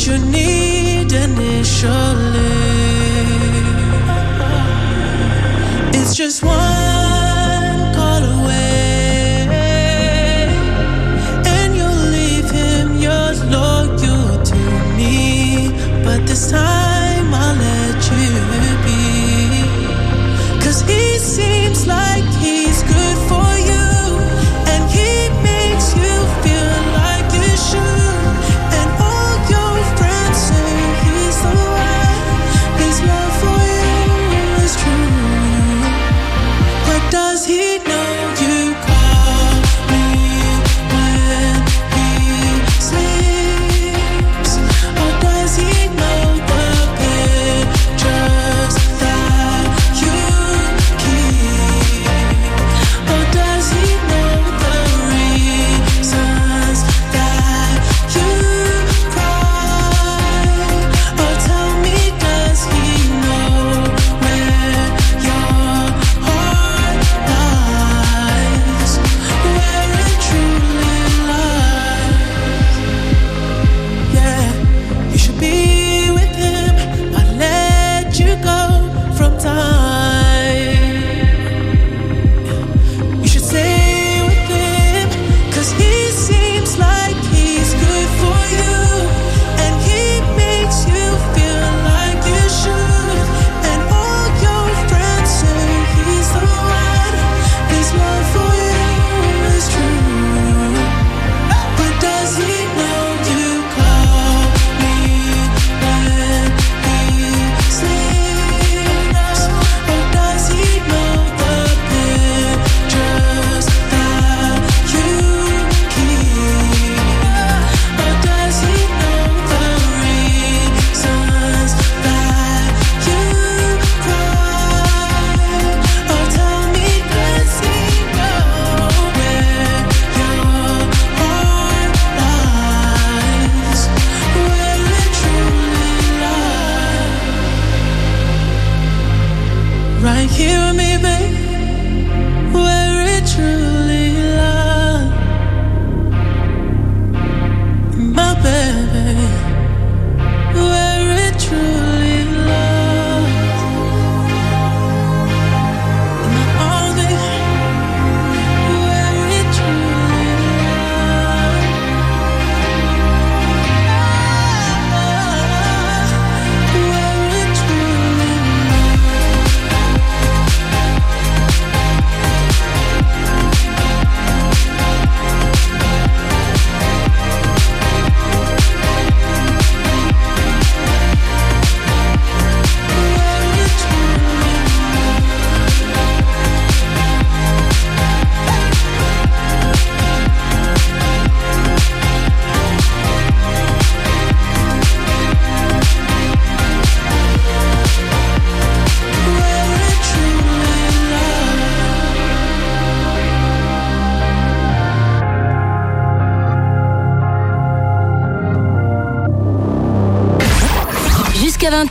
[0.00, 1.90] what you need initially.
[5.92, 6.89] It's just one.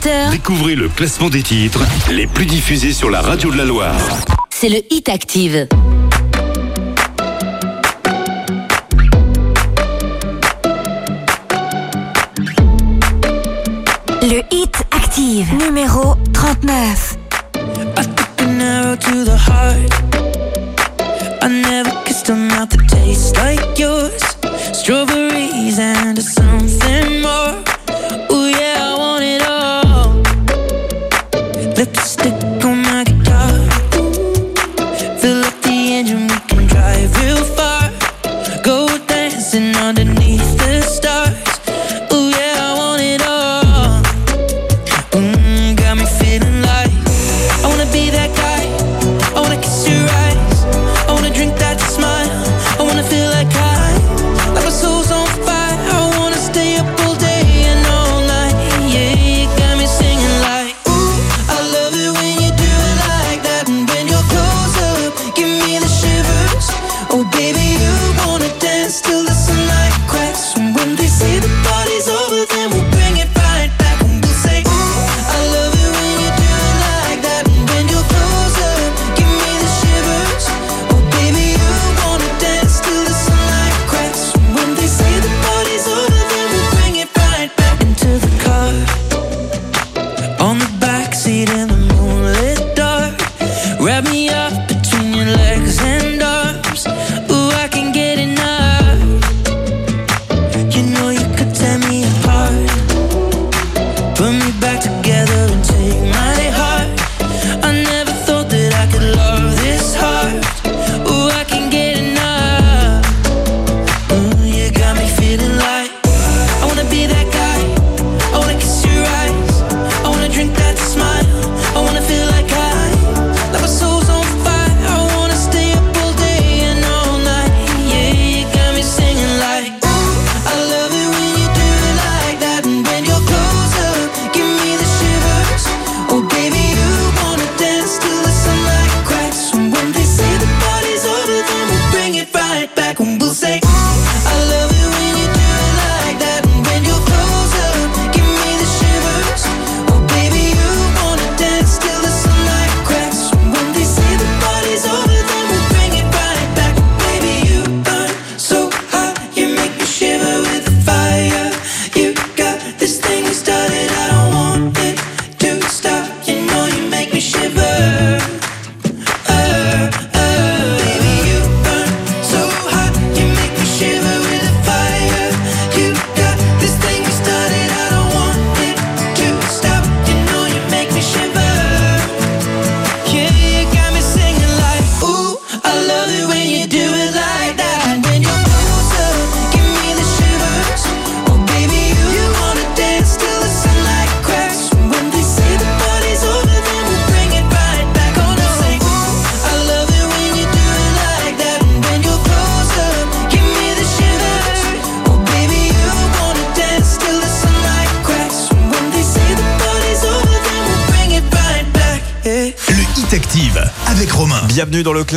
[0.00, 0.30] 20h.
[0.30, 1.80] Découvrez le classement des titres
[2.10, 3.96] les plus diffusés sur la radio de la Loire.
[4.50, 5.66] C'est le Hit Active.
[14.22, 17.16] Le Hit Active, numéro 39.
[17.56, 19.76] I took an arrow to the heart.
[21.42, 24.22] I never kissed a mouth that tastes like yours.
[24.72, 25.29] Strawberry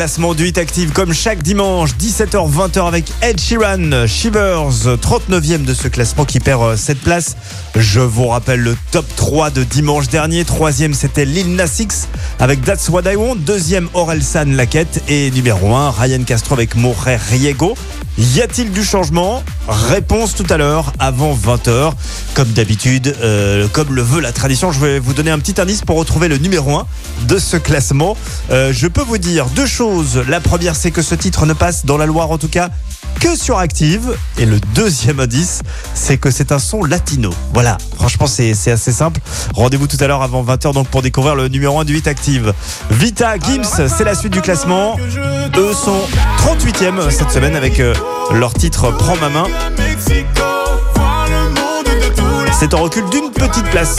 [0.03, 5.87] classement du Hit Active comme chaque dimanche 17h-20h avec Ed Sheeran, Shivers, 39e de ce
[5.87, 7.37] classement qui perd euh, cette place.
[7.73, 10.43] Je vous rappelle le top 3 de dimanche dernier.
[10.43, 12.09] Troisième c'était Lil Nas X
[12.41, 13.37] avec That's What I Want.
[13.37, 17.73] Deuxième Orelsan Laquette et numéro 1 Ryan Castro avec Moré Riego.
[18.17, 19.41] Y a-t-il du changement?
[19.67, 21.93] Réponse tout à l'heure, avant 20h.
[22.35, 25.81] Comme d'habitude, euh, comme le veut la tradition, je vais vous donner un petit indice
[25.81, 26.85] pour retrouver le numéro 1
[27.23, 28.17] de ce classement.
[28.51, 30.23] Euh, je peux vous dire deux choses.
[30.27, 32.69] La première, c'est que ce titre ne passe dans la Loire, en tout cas,
[33.19, 34.15] que sur Active.
[34.37, 35.61] Et le deuxième indice,
[35.93, 37.31] c'est que c'est un son latino.
[37.53, 39.19] Voilà, franchement, c'est, assez simple.
[39.55, 42.53] Rendez-vous tout à l'heure avant 20h donc pour découvrir le numéro 1 du 8 Active.
[42.91, 44.97] Vita, Gims, c'est la suite du classement.
[45.57, 46.01] Eux sont
[46.39, 47.93] 38e cette semaine avec euh,
[48.33, 49.47] leur titre Prends ma main.
[52.59, 53.97] C'est en recul d'une petite place.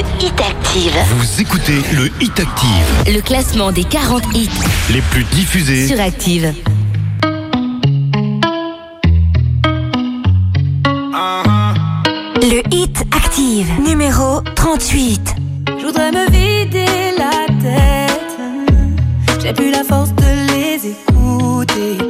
[0.00, 0.96] Hit Active.
[1.10, 3.14] Vous écoutez le Hit Active.
[3.14, 4.48] Le classement des 40 hits
[4.90, 6.54] les plus diffusés sur Active.
[12.42, 15.34] Le Hit Active, numéro 38.
[15.66, 16.86] Je voudrais me vider
[17.18, 19.42] la tête.
[19.42, 22.09] J'ai plus la force de les écouter.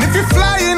[0.00, 0.77] And if you're flying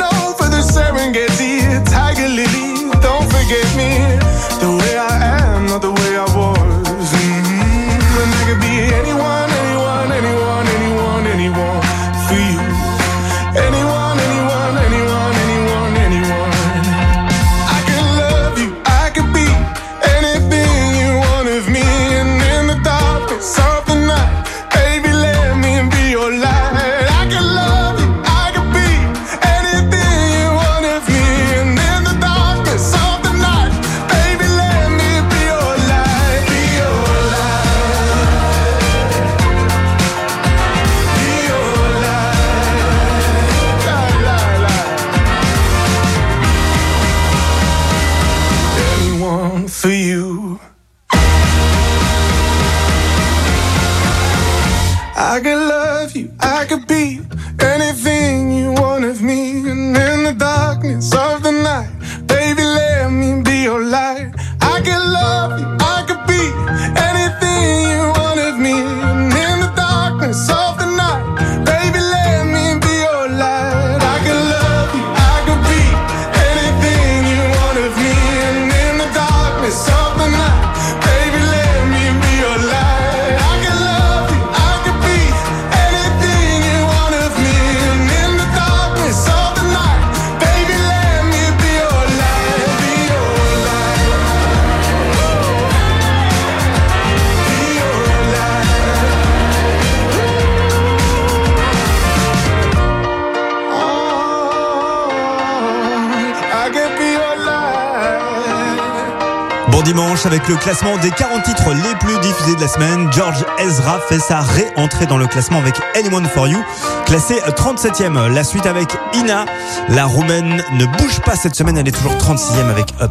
[110.30, 113.12] avec le classement des 40 titres les plus diffusés de la semaine.
[113.12, 116.62] George Ezra fait sa réentrée dans le classement avec Anyone for You,
[117.04, 118.32] classé 37e.
[118.32, 119.44] La suite avec Ina.
[119.88, 123.10] La roumaine ne bouge pas cette semaine, elle est toujours 36e avec Up.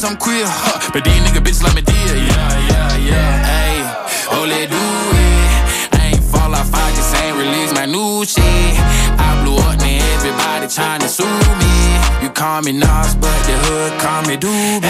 [0.00, 0.90] bitches, I'm queer, huh?
[0.92, 3.44] But these nigga bitches like me dear, yeah, yeah, yeah.
[3.44, 3.82] Hey,
[4.32, 6.00] oh, let do it.
[6.00, 8.42] I ain't fall off, I just ain't release my new shit.
[9.18, 11.24] I blew up, now everybody tryna sue
[11.60, 12.24] me.
[12.24, 14.89] You call me Nas, but the hood call me Doobie.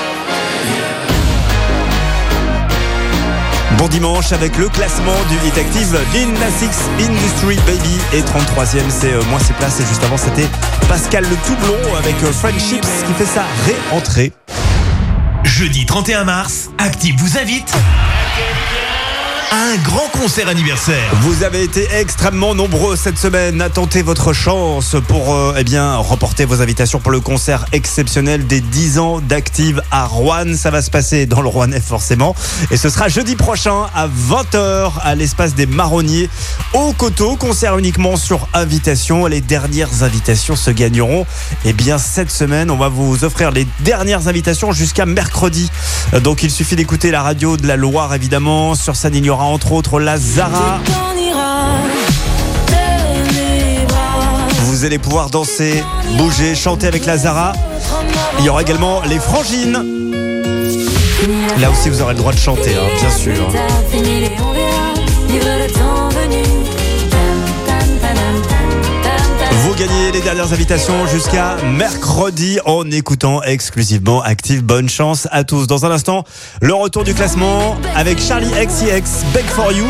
[3.81, 5.99] Bon dimanche avec le classement du Hit Active.
[6.13, 6.27] Lil
[6.99, 10.45] Industry Baby et 33e c'est euh, moins ses places et juste avant c'était
[10.87, 14.33] Pascal le tout blond avec euh, Friendships qui fait sa réentrée.
[15.43, 17.73] Jeudi 31 mars, Active vous invite
[19.53, 21.11] un grand concert anniversaire.
[21.21, 25.97] Vous avez été extrêmement nombreux cette semaine à tenter votre chance pour euh, eh bien
[25.97, 30.55] remporter vos invitations pour le concert exceptionnel des 10 ans d'Active à Rouen.
[30.55, 32.33] Ça va se passer dans le Rouennais forcément
[32.71, 36.29] et ce sera jeudi prochain à 20h à l'espace des Marronniers
[36.73, 37.35] au Coteau.
[37.35, 39.25] Concert uniquement sur invitation.
[39.25, 41.25] Les dernières invitations se gagneront
[41.65, 42.71] eh bien cette semaine.
[42.71, 45.69] On va vous offrir les dernières invitations jusqu'à mercredi.
[46.13, 48.75] Euh, Donc il suffit d'écouter la radio de la Loire évidemment.
[48.75, 50.79] Sur scène il entre autres la Zara.
[54.65, 55.83] Vous allez pouvoir danser,
[56.17, 57.53] bouger, chanter avec la Zara.
[58.39, 59.83] Il y aura également les frangines.
[61.59, 63.47] Là aussi, vous aurez le droit de chanter, hein, bien sûr.
[69.71, 74.61] Vous gagnez les dernières invitations jusqu'à mercredi en écoutant exclusivement Active.
[74.65, 75.65] Bonne chance à tous.
[75.65, 76.25] Dans un instant,
[76.61, 79.85] le retour du classement avec Charlie XCX, Beg for You.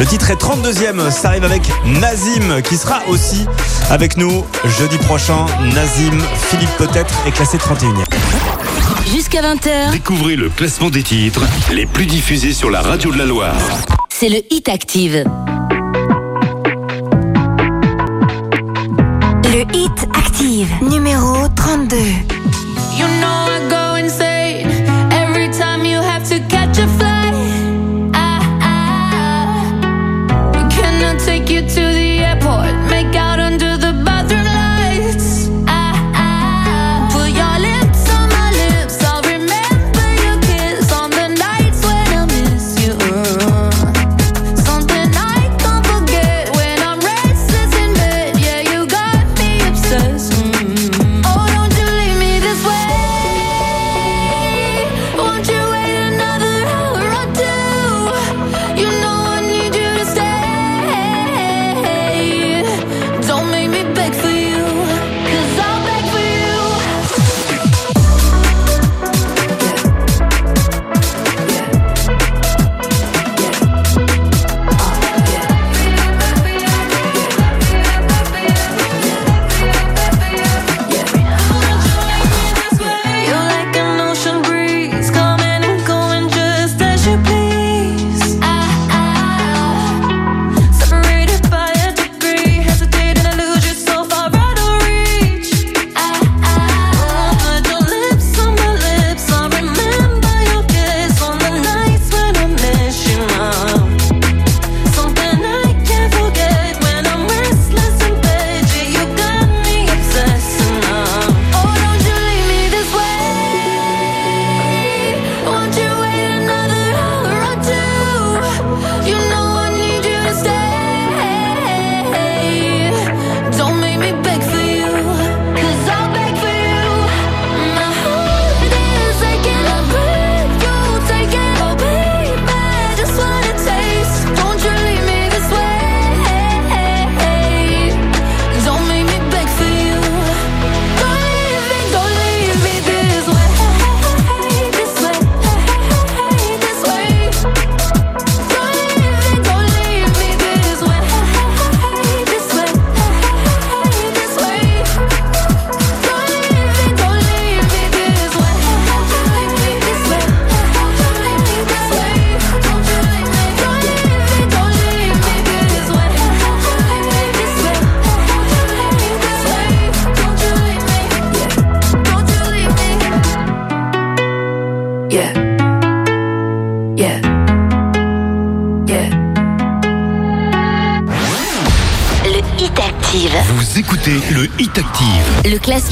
[0.00, 3.46] Le titre est 32e, ça arrive avec Nazim qui sera aussi
[3.88, 4.44] avec nous
[4.76, 5.46] jeudi prochain.
[5.76, 6.18] Nazim,
[6.50, 8.04] Philippe peut-être est classé 31e.
[9.14, 13.26] Jusqu'à 20h, Découvrez le classement des titres les plus diffusés sur la radio de la
[13.26, 13.54] Loire.
[14.08, 15.24] c'est le Hit Active.
[19.70, 21.96] Hit active numéro 32.
[22.98, 23.61] You know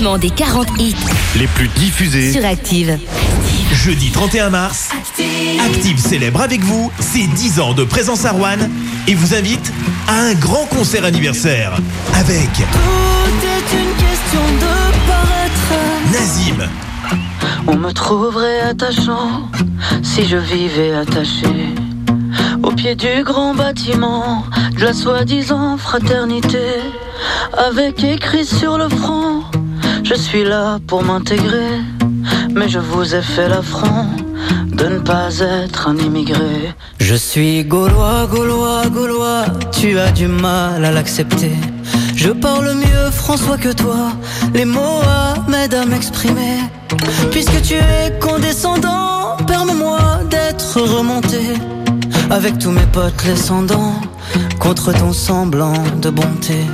[0.00, 0.94] classement des 40 hits
[1.36, 2.32] les plus diffusés.
[2.32, 2.98] sur Active.
[3.72, 4.88] Jeudi 31 mars,
[5.62, 8.56] Active célèbre avec vous ses 10 ans de présence à Rouen
[9.06, 9.72] et vous invite
[10.08, 11.76] à un grand concert anniversaire
[12.14, 16.12] avec Tout est une question de paraître.
[16.12, 16.68] Nazim,
[17.66, 19.50] On me trouverait attachant
[20.02, 21.46] si je vivais attaché
[22.62, 24.44] au pied du grand bâtiment
[24.78, 26.80] de la soi-disant fraternité,
[27.56, 29.39] avec écrit sur le front
[30.12, 31.78] Je suis là pour m'intégrer,
[32.52, 34.06] mais je vous ai fait l'affront
[34.66, 36.74] de ne pas être un immigré.
[36.98, 41.52] Je suis gaulois, gaulois, gaulois, tu as du mal à l'accepter.
[42.16, 44.10] Je parle mieux François que toi,
[44.52, 45.00] les mots
[45.46, 46.58] m'aident à m'exprimer.
[47.30, 51.54] Puisque tu es condescendant, permets-moi d'être remonté.
[52.30, 53.94] Avec tous mes potes descendants,
[54.58, 56.66] contre ton semblant de bonté.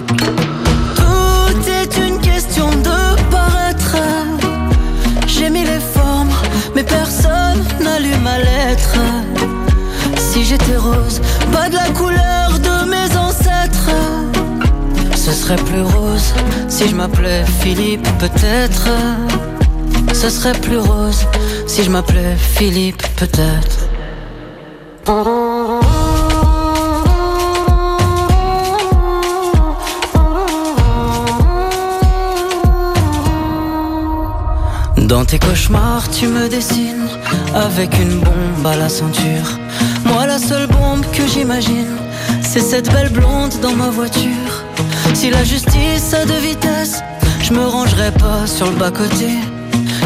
[0.96, 3.05] Tout est une question de
[10.16, 11.20] Si j'étais rose,
[11.52, 13.90] pas de la couleur de mes ancêtres.
[15.14, 16.34] Ce serait plus rose
[16.68, 18.88] si je m'appelais Philippe, peut-être.
[20.12, 21.26] Ce serait plus rose
[21.66, 23.85] si je m'appelais Philippe, peut-être.
[35.06, 37.06] Dans tes cauchemars, tu me dessines
[37.54, 39.56] avec une bombe à la ceinture.
[40.04, 41.96] Moi, la seule bombe que j'imagine,
[42.42, 44.64] c'est cette belle blonde dans ma voiture.
[45.14, 47.02] Si la justice a deux vitesses,
[47.40, 49.28] je me rangerai pas sur le bas-côté.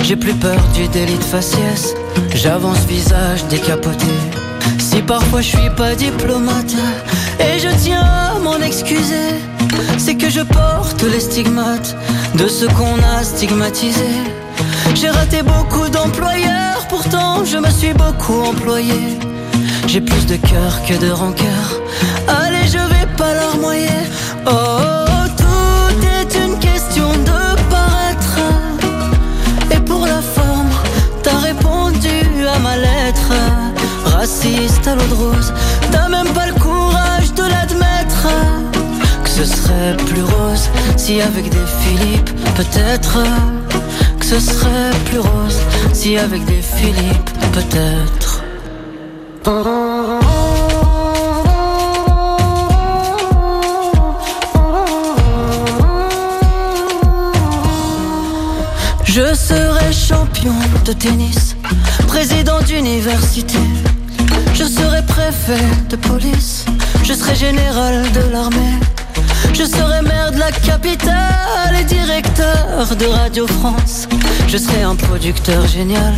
[0.02, 1.94] J'ai plus peur du délit de faciès,
[2.34, 4.12] j'avance visage décapoté.
[4.78, 6.74] Si parfois je suis pas diplomate,
[7.38, 9.40] et je tiens à m'en excuser,
[9.96, 11.96] c'est que je porte les stigmates
[12.34, 14.12] de ce qu'on a stigmatisé.
[15.00, 19.18] J'ai raté beaucoup d'employeurs, pourtant je me suis beaucoup employé.
[19.86, 21.80] J'ai plus de cœur que de rancœur.
[22.28, 24.02] Allez, je vais pas larmoyer.
[24.46, 27.40] Oh, oh, tout est une question de
[27.70, 28.40] paraître.
[29.70, 30.68] Et pour la forme,
[31.22, 33.32] t'as répondu à ma lettre.
[34.04, 35.54] Raciste à l'eau de rose,
[35.90, 38.28] t'as même pas le courage de l'admettre.
[39.24, 43.16] Que ce serait plus rose si avec des Philippe, peut-être.
[44.30, 45.58] Ce serait plus rose
[45.92, 48.44] si avec des Philippe, peut-être.
[59.02, 60.54] Je serai champion
[60.84, 61.56] de tennis,
[62.06, 63.58] président d'université.
[64.54, 66.66] Je serai préfet de police,
[67.02, 68.78] je serai général de l'armée.
[69.52, 74.08] Je serai maire de la capitale et directeur de Radio France.
[74.48, 76.14] Je serai un producteur génial,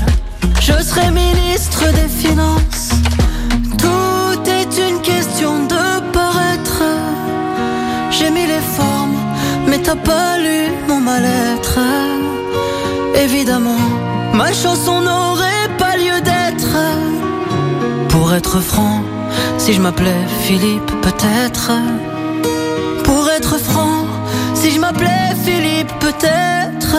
[0.61, 2.91] je serai ministre des Finances.
[3.79, 6.83] Tout est une question de paraître.
[8.11, 9.17] J'ai mis les formes,
[9.67, 11.79] mais t'as pas lu mon mal-être.
[13.17, 13.85] Évidemment,
[14.35, 16.77] ma chanson n'aurait pas lieu d'être.
[18.09, 19.03] Pour être franc,
[19.59, 21.73] si je m'appelais Philippe, peut-être.
[23.13, 24.07] Pour être franc,
[24.55, 26.97] si je m'appelais Philippe, peut-être.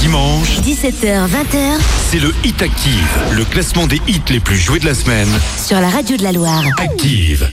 [0.00, 4.86] Dimanche, 17h, 20h c'est le Hit Active, le classement des hits les plus joués de
[4.86, 5.28] la semaine.
[5.62, 6.64] sur la radio de la Loire.
[6.78, 7.50] Active.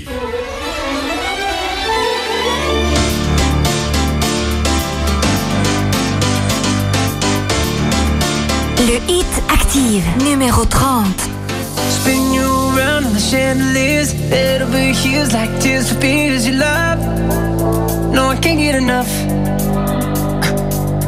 [9.76, 11.30] Active, numéro 30.
[11.90, 14.14] Spin you around on the chandeliers.
[15.34, 17.00] Like tears for fears you love.
[18.14, 19.10] No, I can't get enough.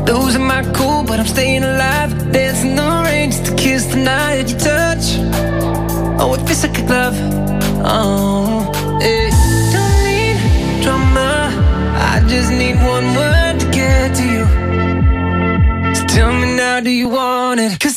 [0.05, 2.11] Losing my cool, but I'm staying alive.
[2.33, 5.17] Dancing the rain just to kiss the night you touch.
[6.19, 7.15] Oh, it feels like a glove.
[7.85, 9.29] Oh, yeah.
[9.71, 11.53] Don't need drama.
[11.95, 14.45] I just need one word to get to you.
[15.95, 17.79] So tell me now, do you want it?
[17.79, 17.96] Cause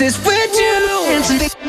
[0.00, 1.59] unless it's with you.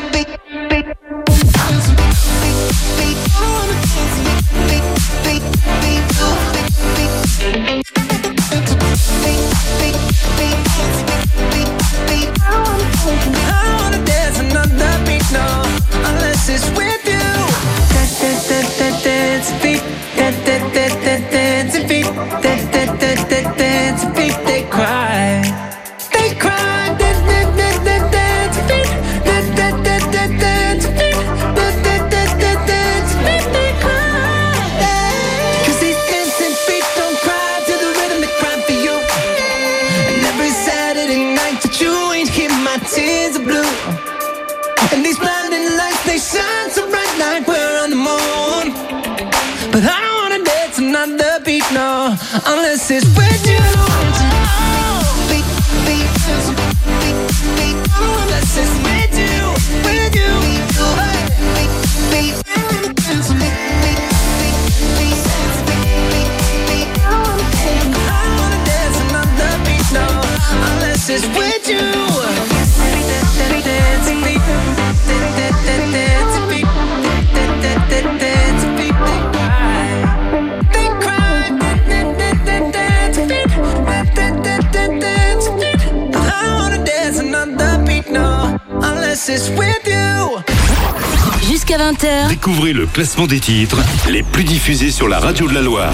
[92.30, 93.78] Découvrez le classement des titres
[94.10, 95.94] les plus diffusés sur la radio de la Loire.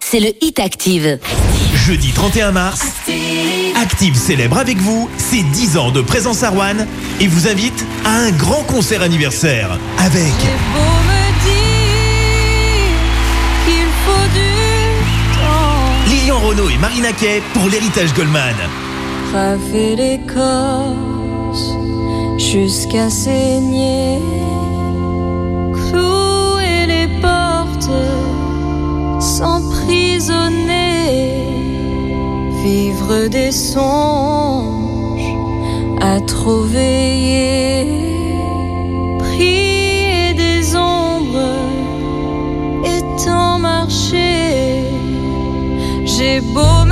[0.00, 1.20] C'est le Hit Active.
[1.74, 2.80] Jeudi 31 mars,
[3.80, 6.86] Active, célèbre avec vous ses 10 ans de présence à Rouen
[7.20, 10.32] et vous invite à un grand concert anniversaire avec...
[16.08, 18.56] Lilian Renault et Marina Kay pour l'héritage Goldman.
[29.20, 30.94] S'emprisonner.
[32.62, 35.36] Vivre des songes
[36.00, 37.86] à trop veiller.
[39.18, 41.58] Prier des ombres
[42.84, 44.84] et tant marcher.
[46.04, 46.83] J'ai beau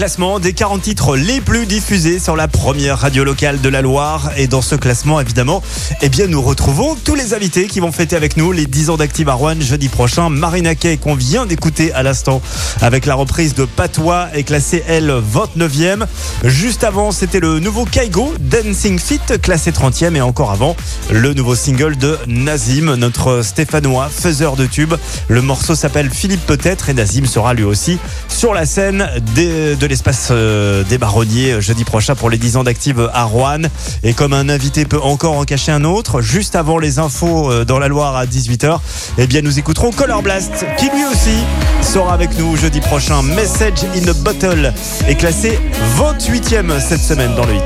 [0.00, 4.30] classement des 40 titres les plus diffusés sur la première radio locale de la Loire.
[4.38, 5.62] Et dans ce classement, évidemment,
[6.00, 8.96] eh bien, nous retrouvons tous les invités qui vont fêter avec nous les 10 ans
[8.96, 10.30] d'Active Rouen jeudi prochain.
[10.30, 12.40] Marina Kay, qu'on vient d'écouter à l'instant
[12.80, 16.06] avec la reprise de Patois, est classée, elle, 29e.
[16.44, 20.16] Juste avant, c'était le nouveau Kaigo, Dancing Fit, classé 30e.
[20.16, 20.76] Et encore avant,
[21.10, 24.94] le nouveau single de Nazim, notre Stéphanois, faiseur de tubes.
[25.28, 27.98] Le morceau s'appelle Philippe Peut-être et Nazim sera lui aussi
[28.28, 32.64] sur la scène de l'espace euh, des Baronniers euh, jeudi prochain pour les 10 ans
[32.64, 33.62] d'Active à Rouen.
[34.04, 37.64] Et comme un invité peut encore en cacher un autre, juste avant les infos euh,
[37.64, 38.78] dans la Loire à 18h,
[39.18, 41.36] eh bien nous écouterons Color Blast qui lui aussi
[41.82, 43.22] sera avec nous jeudi prochain.
[43.22, 44.72] Message in a Bottle
[45.08, 45.58] est classé
[45.98, 47.62] 28e cette semaine dans le hit.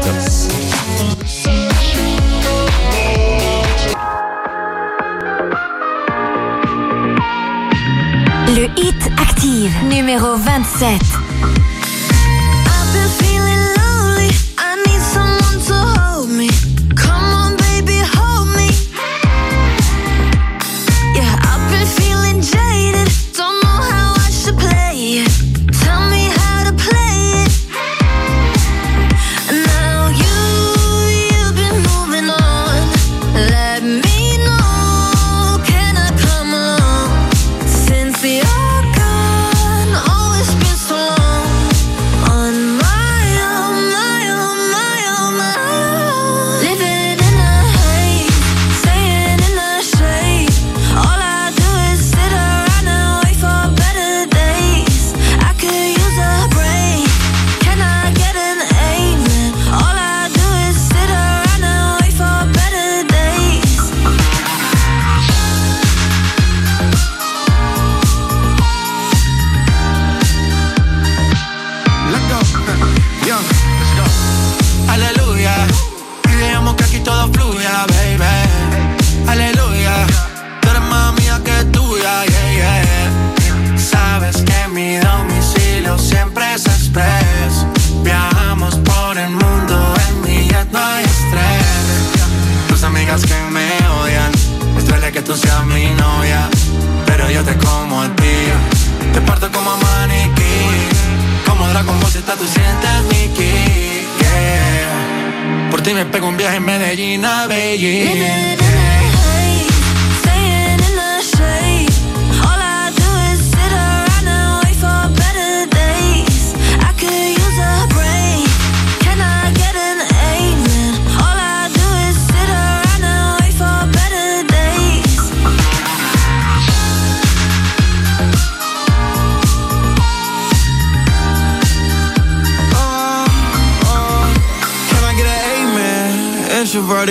[8.49, 11.24] Le Hit Active, numéro 27.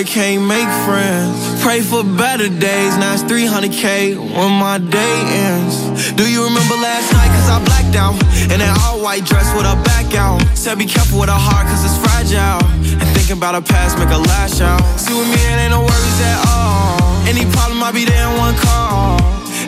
[0.04, 1.64] Introverted can't make friends.
[1.64, 2.98] Pray for better days.
[2.98, 5.16] Now it's 300k when my day
[5.48, 6.12] ends.
[6.14, 7.32] Do you remember last night?
[7.32, 8.16] Cause I blacked out.
[8.52, 10.42] In that all white dress with a back out.
[10.56, 12.64] Said be careful with a heart cause it's fragile.
[13.00, 14.82] And thinking about a past make a lash out.
[15.00, 17.00] See with me, it ain't no worries at all.
[17.28, 19.20] Any problem, I'll be there in one call.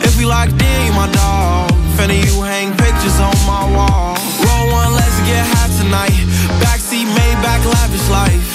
[0.04, 1.72] If we locked in, you my dog.
[1.96, 4.20] Finna you hang pictures on my wall.
[4.44, 6.18] Roll one, let's get high tonight.
[6.60, 8.55] Backseat, Maybach, lavish life.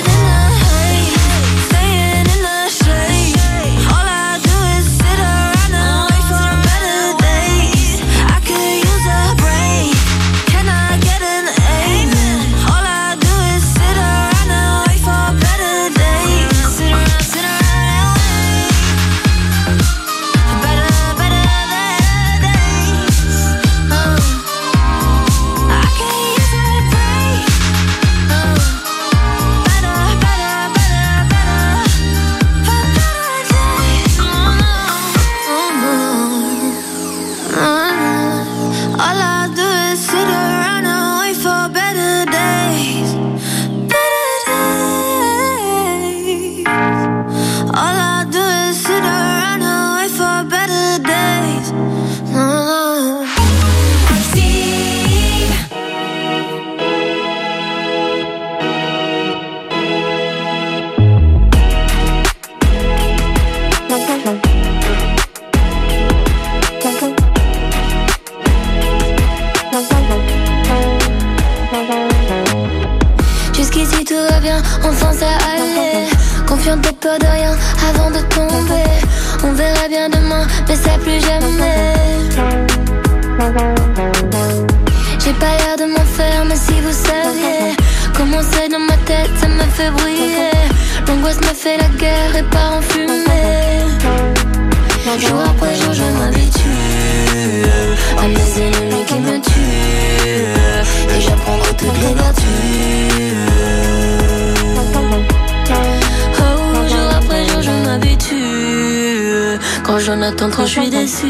[110.11, 111.27] j'en attends trop, je suis déçu.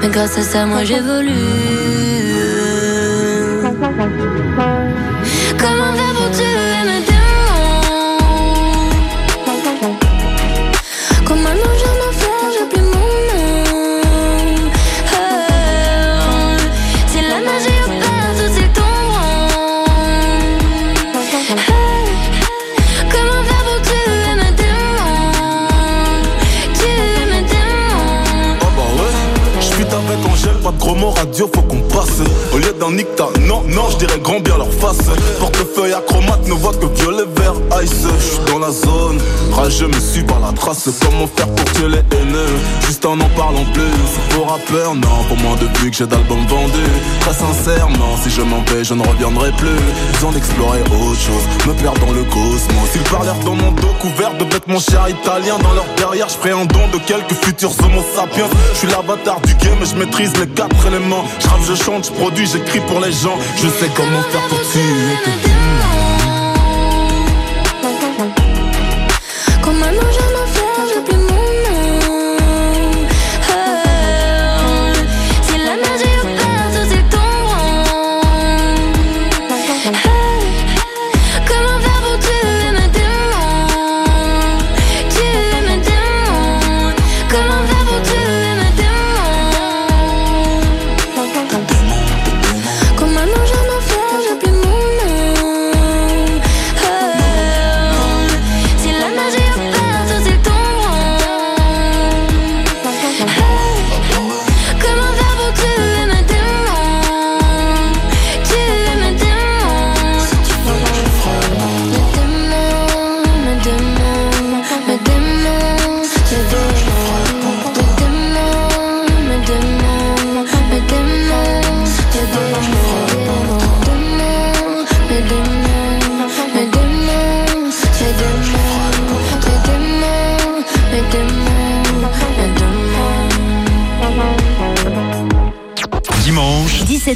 [0.00, 1.30] Mais grâce à ça, moi j'évolue.
[5.58, 6.01] Comment
[30.82, 32.20] gros radio, faut qu'on passe.
[32.52, 35.06] Au lieu d'un nicta, non, non, je dirais grand bien leur face.
[35.38, 38.06] Portefeuille acromate ne voit que violet vert ice.
[38.20, 39.18] J'suis dans la zone,
[39.52, 40.88] rageux me suis par la trace.
[41.00, 42.54] Comment faire pour tuer les haineux?
[42.86, 44.10] Juste en en parlant plus.
[44.30, 46.92] Pour rappeur, non, pour moi depuis que j'ai d'albums vendus.
[47.20, 49.80] Très sincèrement, si je m'en vais, je ne reviendrai plus.
[50.14, 52.90] Besoin d'explorer autre chose, me perdre dans le cosmos.
[52.94, 55.58] Ils parlèrent dans mon dos couvert de bêtes, mon cher italien.
[55.62, 58.48] Dans leur derrière, je ferai un don de quelques futurs homo sapiens.
[58.72, 60.71] Je suis l'avatar du game, et je maîtrise les quatre
[61.40, 63.38] Je rappe, je chante, je produis, j'écris pour les gens.
[63.56, 64.82] Je sais comment faire pour tuer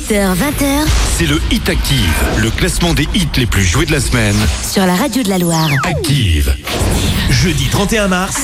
[0.07, 0.87] 18h-20h,
[1.19, 4.37] c'est le Hit Active, le classement des hits les plus joués de la semaine.
[4.63, 5.69] Sur la radio de la Loire.
[5.85, 6.55] Active.
[7.31, 8.37] Jeudi 31 mars,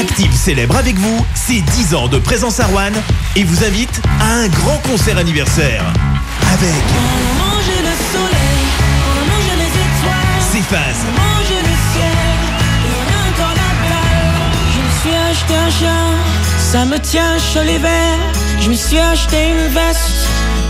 [0.00, 2.92] Active, célèbre avec vous ses 10 ans de présence à Rouen
[3.36, 5.84] et vous invite à un grand concert anniversaire.
[6.54, 6.70] Avec...
[7.38, 8.64] On le soleil,
[9.28, 10.52] mange les étoiles.
[10.52, 11.04] Ses phases.
[11.16, 12.12] Mange le ciel,
[12.86, 13.68] et encore la.
[14.72, 18.16] Je me suis acheté un chat, ça me tient chaud l'hiver.
[18.60, 20.27] Je me suis acheté une veste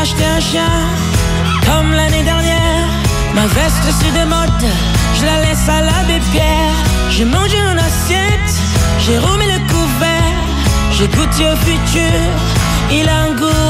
[0.00, 0.72] Racheté un chien
[1.66, 2.88] comme l'année dernière.
[3.34, 4.64] Ma veste c'est de mode,
[5.12, 6.74] je la laisse à l'abbé Pierre.
[7.10, 8.50] J'ai mangé mon assiette,
[8.98, 10.40] j'ai remis le couvert.
[10.92, 12.18] J'ai goûté au futur,
[12.90, 13.69] il a un goût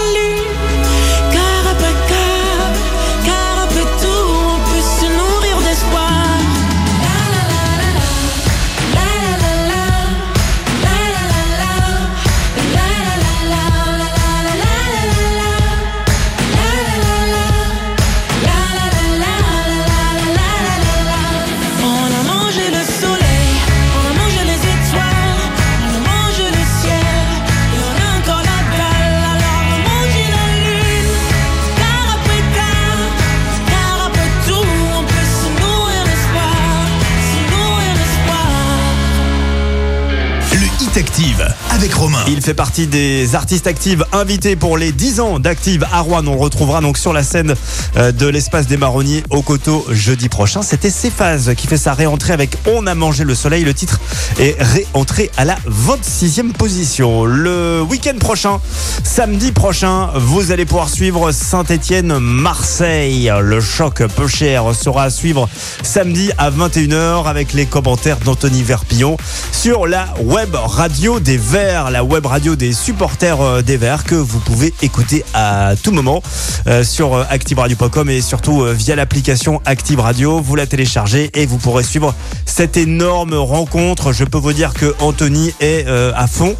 [42.27, 46.27] Il fait partie des artistes actives invités pour les 10 ans d'Active à Rouen.
[46.27, 47.55] On le retrouvera donc sur la scène
[47.97, 50.61] euh, de l'espace des Marronniers au Coteau jeudi prochain.
[50.61, 53.63] C'était Cephas qui fait sa réentrée avec On a mangé le soleil.
[53.63, 53.99] Le titre
[54.39, 57.25] est réentré à la 26e position.
[57.25, 58.59] Le week-end prochain,
[59.03, 63.33] samedi prochain, vous allez pouvoir suivre Saint-Étienne-Marseille.
[63.41, 65.49] Le choc peu cher sera à suivre
[65.81, 69.17] samedi à 21h avec les commentaires d'Anthony Verpillon
[69.51, 74.15] sur la web radio des Verts, la web radio des supporters euh, des Verts que
[74.15, 76.21] vous pouvez écouter à tout moment
[76.67, 80.41] euh, sur euh, activeradio.com et surtout via l'application Active Radio.
[80.41, 82.13] Vous la téléchargez et vous pourrez suivre
[82.45, 84.11] cette énorme rencontre.
[84.11, 86.55] Je peux vous dire que Anthony est à fond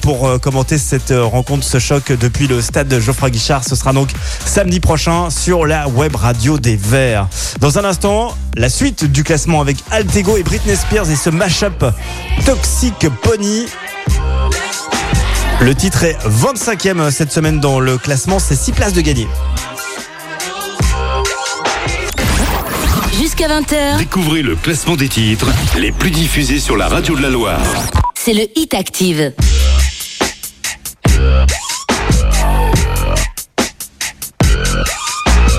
[0.00, 3.64] pour commenter cette rencontre, ce choc depuis le stade de Geoffroy Guichard.
[3.64, 4.10] Ce sera donc
[4.44, 7.28] samedi prochain sur la web radio des Verts.
[7.60, 11.84] Dans un instant, la suite du classement avec Altego et Britney Spears et ce mashup
[12.44, 13.66] Toxic Pony.
[15.60, 19.28] Le titre est 25e cette semaine dans le classement, c'est 6 places de gagné.
[23.18, 25.46] Jusqu'à 20h, Découvrez le classement des titres
[25.78, 27.60] les plus diffusés sur la radio de la Loire.
[28.14, 29.32] c'est le Hit Active.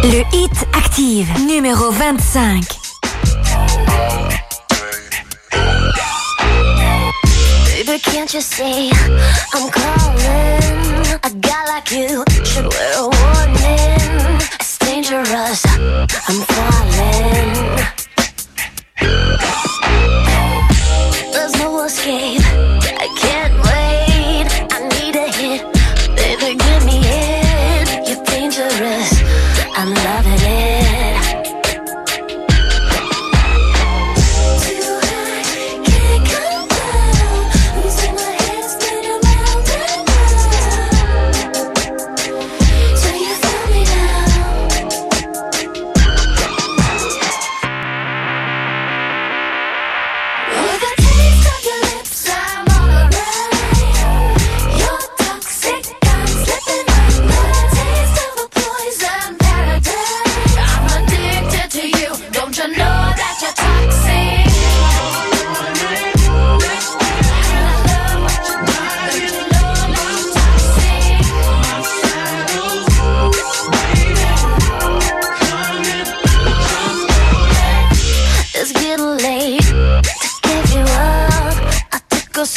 [0.03, 2.63] Le Hit Active, numéro 25.
[7.83, 8.91] Baby, can't you see
[9.55, 11.17] I'm calling?
[11.23, 14.39] A guy like you should wear a warning.
[14.59, 15.65] It's dangerous.
[16.27, 17.61] I'm falling.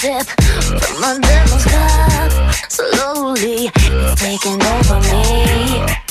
[0.05, 0.26] sip
[0.82, 2.55] from my devil's cup.
[2.68, 6.03] Slowly, it's taking over me.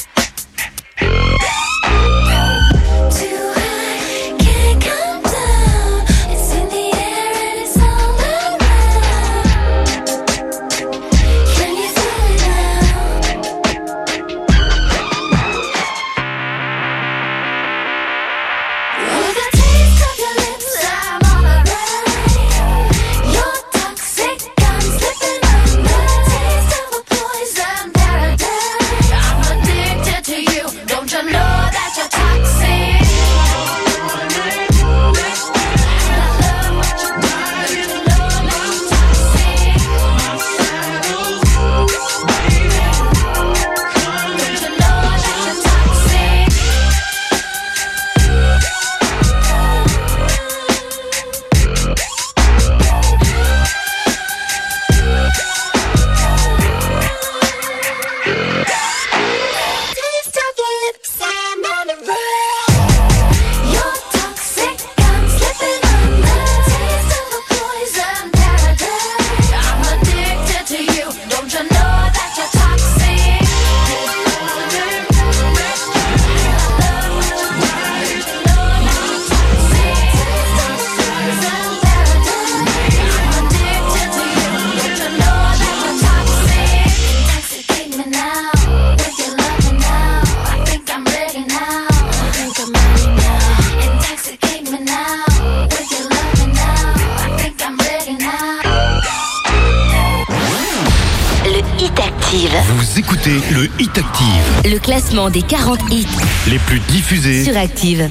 [105.14, 106.07] des 40 hits
[106.47, 107.43] les plus diffusés.
[107.43, 108.09] sur Active.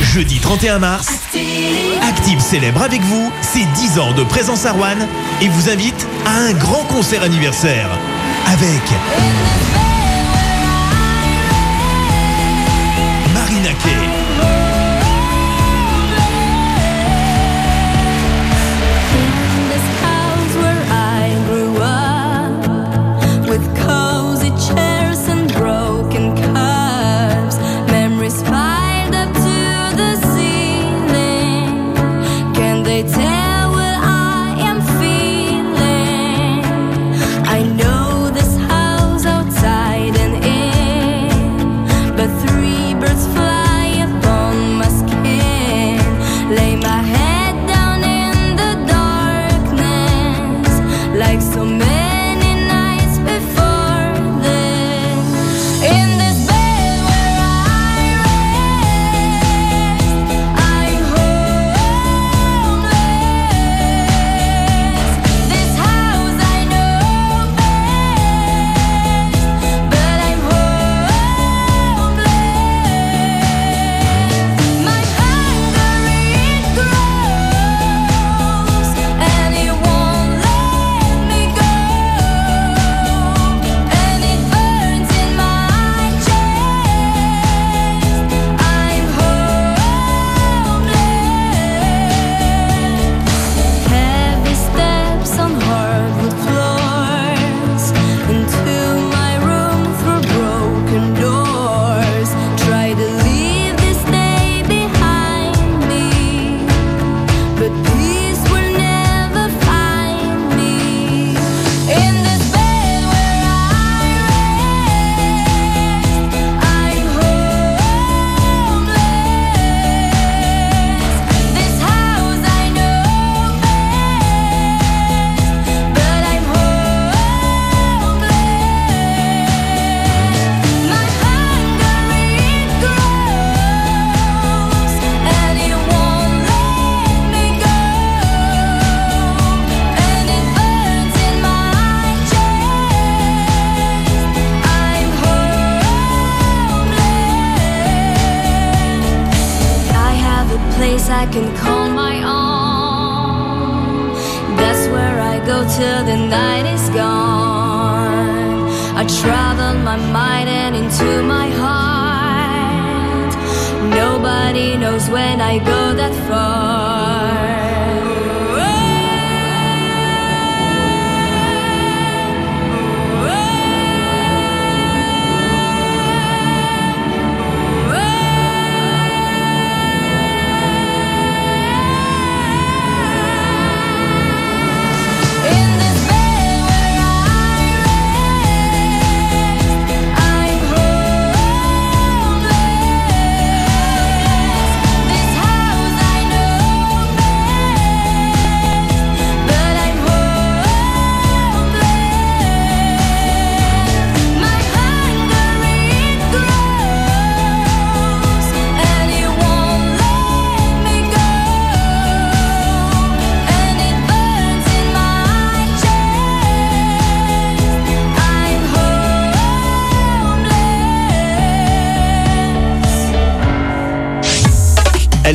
[0.00, 1.08] Jeudi 31 mars,
[2.08, 4.96] Active célèbre avec vous ses 10 ans de présence à Rouen
[5.42, 7.90] et vous invite à un grand concert anniversaire.
[8.46, 8.80] Avec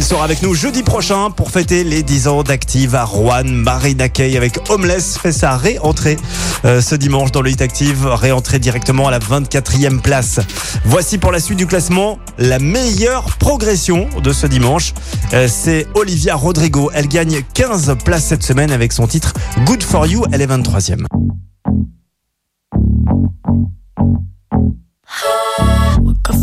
[0.06, 3.44] sera avec nous jeudi prochain pour fêter les 10 ans d'Active à Rouen.
[3.44, 6.18] Marina Kay avec Homeless fait sa réentrée
[6.64, 10.40] euh, ce dimanche dans le Hit Active, réentrée directement à la 24e place.
[10.84, 14.94] Voici pour la suite du classement la meilleure progression de ce dimanche.
[15.34, 16.92] Euh, C'est Olivia Rodrigo.
[16.94, 19.34] Elle gagne 15 places cette semaine avec son titre
[19.66, 20.26] Good for You.
[20.32, 21.06] Elle est 23e.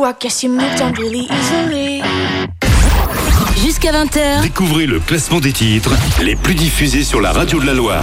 [0.00, 2.02] you, I guess you moved on really easily.
[3.62, 5.90] Jusqu'à 20h, Découvrez le classement des titres
[6.22, 8.02] les plus diffusés sur la radio de la Loire.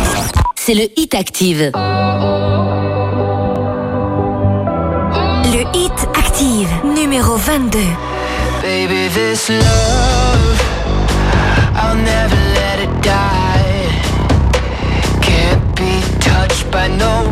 [0.56, 1.72] c'est le Hit Active.
[5.46, 7.80] Le hit active, numéro 22.
[8.62, 10.62] Baby, this love,
[11.76, 13.90] I'll never let it die.
[15.22, 17.32] Can't be touched by no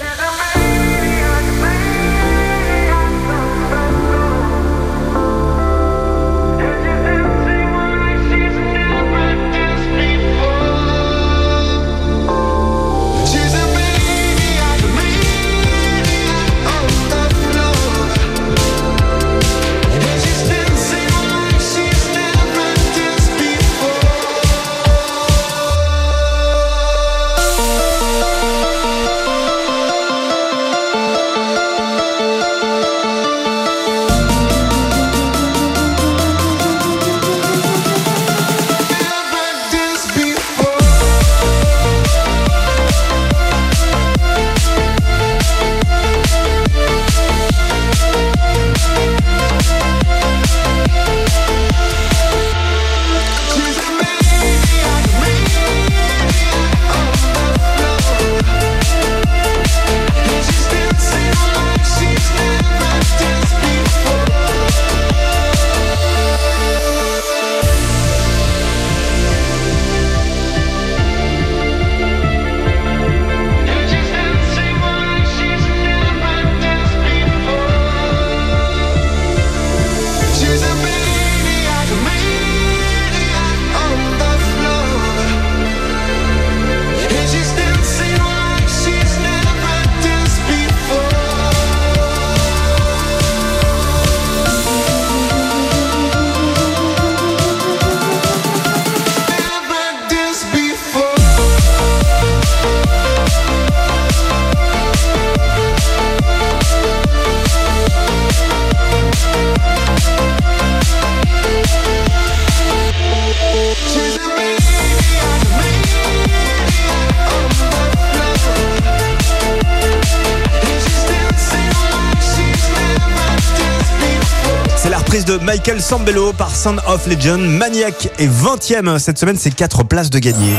[125.81, 127.41] Michael Sambello par Sound of Legend.
[127.41, 130.53] Maniac est 20ème cette semaine, c'est 4 places de gagner.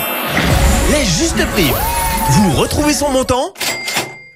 [0.90, 1.74] Les justes primes.
[2.30, 3.54] Vous retrouvez son montant?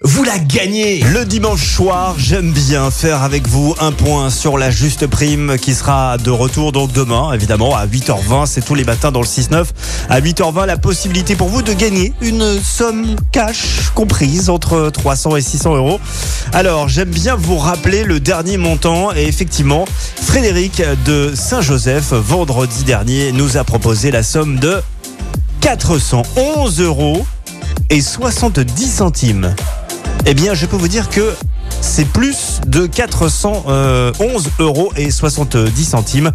[0.03, 4.71] Vous la gagnez Le dimanche soir, j'aime bien faire avec vous un point sur la
[4.71, 8.47] juste prime qui sera de retour donc demain, évidemment, à 8h20.
[8.47, 9.65] C'est tous les matins dans le 6-9.
[10.09, 15.41] À 8h20, la possibilité pour vous de gagner une somme cash comprise entre 300 et
[15.41, 15.99] 600 euros.
[16.53, 19.87] Alors, j'aime bien vous rappeler le dernier montant et effectivement,
[20.21, 24.81] Frédéric de Saint-Joseph, vendredi dernier, nous a proposé la somme de
[25.61, 27.27] 411 euros
[27.91, 29.55] et 70 centimes.
[30.27, 31.35] Eh bien, je peux vous dire que
[31.81, 36.33] c'est plus de 411 euros et 70 centimes.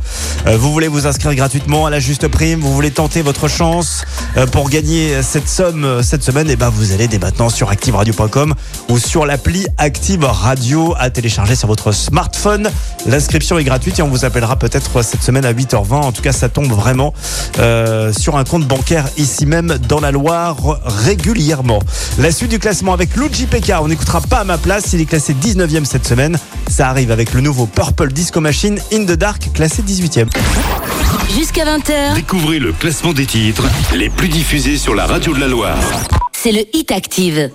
[0.48, 4.04] Euh, Vous voulez vous inscrire gratuitement à la juste prime, vous voulez tenter votre chance
[4.38, 7.70] euh, pour gagner cette somme euh, cette semaine, et ben vous allez dès maintenant sur
[7.70, 8.54] activeradio.com
[8.90, 12.70] ou sur l'appli Active Radio à télécharger sur votre smartphone.
[13.06, 15.94] L'inscription est gratuite et on vous appellera peut-être cette semaine à 8h20.
[15.94, 17.14] En tout cas, ça tombe vraiment
[17.60, 21.80] euh, sur un compte bancaire ici même dans la Loire régulièrement.
[22.20, 25.06] La suite du classement avec Luigi PK, on n'écoutera pas à ma place, il est
[25.06, 26.21] classé 19e cette semaine.
[26.70, 30.28] Ça arrive avec le nouveau Purple Disco Machine In the Dark, classé 18e.
[31.36, 33.64] Jusqu'à 20h, Découvrez le classement des titres
[33.96, 35.78] les plus diffusés sur la radio de la Loire.
[36.34, 37.50] c'est le Hit Active.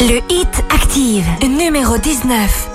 [0.00, 2.69] Le hit active, numéro 19.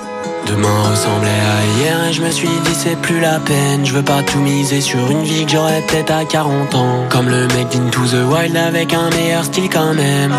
[0.48, 3.86] Demain ressemblait à hier et je me suis dit c'est plus la peine.
[3.86, 7.06] Je veux pas tout miser sur une vie que j'aurais peut-être à 40 ans.
[7.10, 10.34] Comme le mec d'Into the Wild avec un meilleur style quand même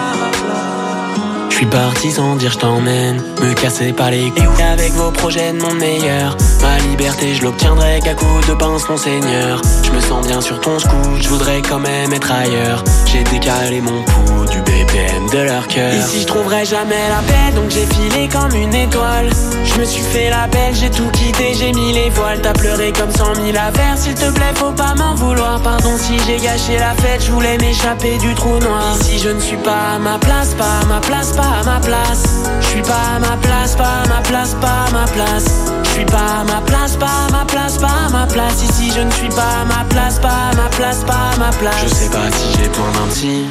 [1.56, 4.62] je suis parti sans dire je t'emmène Me casser pas les couilles.
[4.62, 8.98] Avec vos projets de mon meilleur Ma liberté je l'obtiendrai qu'à coup de pince mon
[8.98, 9.62] seigneur.
[9.82, 12.84] Je me sens bien sur ton scoot, je voudrais quand même être ailleurs.
[13.06, 15.94] J'ai décalé mon pouls du BPM de leur cœur.
[15.94, 19.30] Ici je trouverai jamais la paix donc j'ai filé comme une étoile.
[19.64, 22.40] Je me suis fait la belle, j'ai tout quitté, j'ai mis les voiles.
[22.42, 25.60] T'as pleuré comme cent mille affaires, s'il te plaît faut pas m'en vouloir.
[25.62, 28.94] Pardon si j'ai gâché la fête, je voulais m'échapper du trou noir.
[29.00, 31.80] Ici je ne suis pas à ma place, pas à ma place, pas à ma
[31.80, 32.24] place
[32.60, 35.90] Je suis pas à ma place, pas à ma place, pas à ma place Je
[35.90, 39.00] suis pas à ma place, pas à ma place, pas à ma place Ici je
[39.00, 41.94] ne suis pas à ma place, pas à ma place, pas à ma place Je
[41.94, 43.44] sais pas si j'ai besoin d'un psy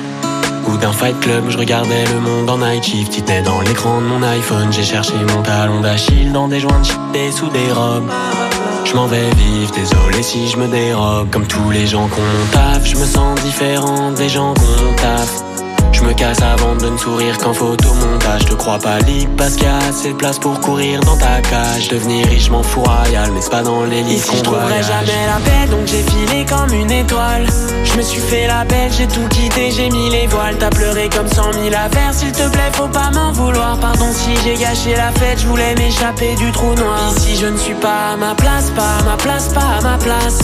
[0.67, 4.07] ou d'un fight club, je regardais le monde en night shift Titnais dans l'écran de
[4.07, 8.09] mon iPhone J'ai cherché mon talon d'Achille Dans des joints de shit sous des robes
[8.83, 12.83] Je m'en vais vivre, désolé si je me dérobe Comme tous les gens qu'on taf
[12.83, 15.54] Je me sens différent des gens qu'on taf
[15.95, 19.63] je me casse avant de ne sourire qu'en photomontage Te crois pas libre parce qu'il
[19.63, 23.31] y a assez de place pour courir dans ta cage Devenir riche m'en fous royal
[23.33, 24.87] mais c'est pas dans les livres qu'on je trouverai voyage.
[24.87, 27.45] jamais la paix, donc j'ai filé comme une étoile.
[27.83, 30.57] Je me suis fait la belle, j'ai tout quitté, j'ai mis les voiles.
[30.57, 33.77] T'as pleuré comme cent mille affaires, s'il te plaît, faut pas m'en vouloir.
[33.79, 37.13] Pardon si j'ai gâché la fête, je voulais m'échapper du trou noir.
[37.17, 39.97] Ici je ne suis pas à ma place, pas à ma place, pas à ma
[39.97, 40.39] place.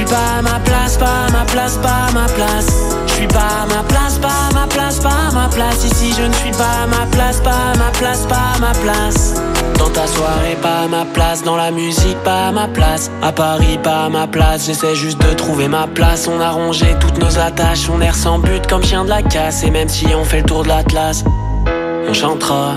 [0.00, 2.68] Suis pas à ma place, pas à ma place, pas à ma place.
[3.06, 5.84] Je suis pas à ma place, pas à ma place, pas à ma place.
[5.84, 8.72] Ici je ne suis pas à ma place, pas à ma place, pas à ma
[8.72, 9.34] place.
[9.76, 11.42] Dans ta soirée, pas à ma place.
[11.42, 13.10] Dans la musique, pas à ma place.
[13.20, 14.64] À Paris, pas à ma place.
[14.64, 16.26] J'essaie juste de trouver ma place.
[16.28, 17.90] On a rongé toutes nos attaches.
[17.94, 19.64] On erre sans but comme chien de la casse.
[19.64, 21.24] Et même si on fait le tour de l'Atlas,
[22.08, 22.76] on chantera.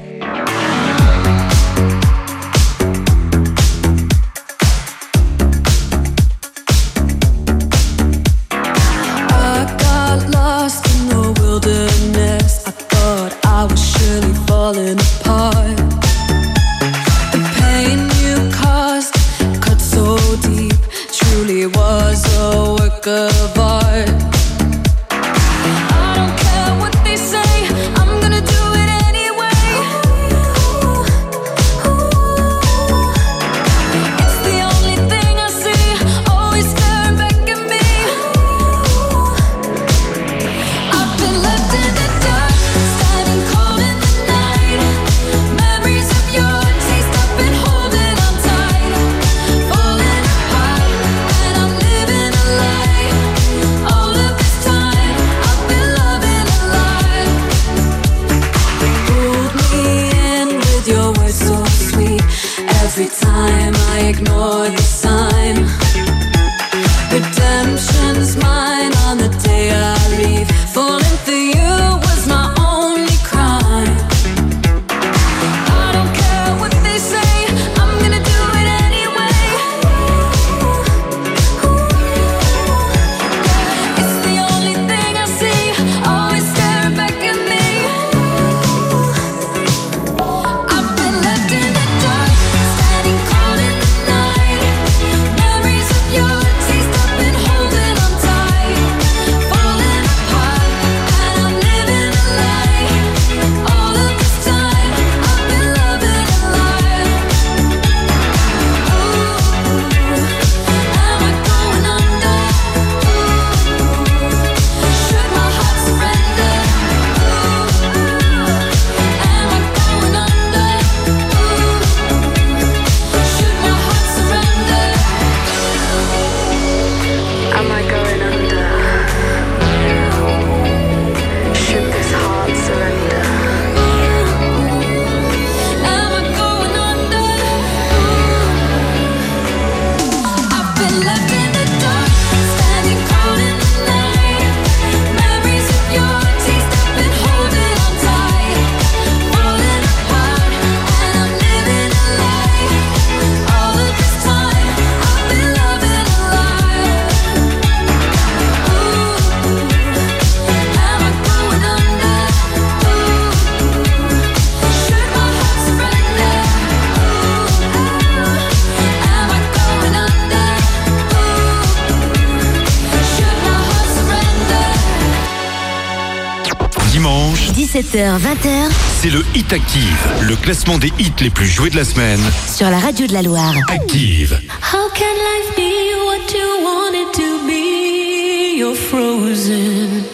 [177.91, 178.71] 18h, 20h.
[179.01, 182.19] C'est le Hit Active, le classement des hits les plus joués de la semaine.
[182.47, 183.53] Sur la radio de la Loire.
[183.69, 184.39] Active.
[184.61, 185.61] How can life be
[186.05, 188.57] what you want it to be?
[188.57, 190.05] You're frozen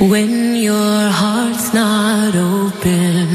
[0.00, 3.25] when your heart's not open.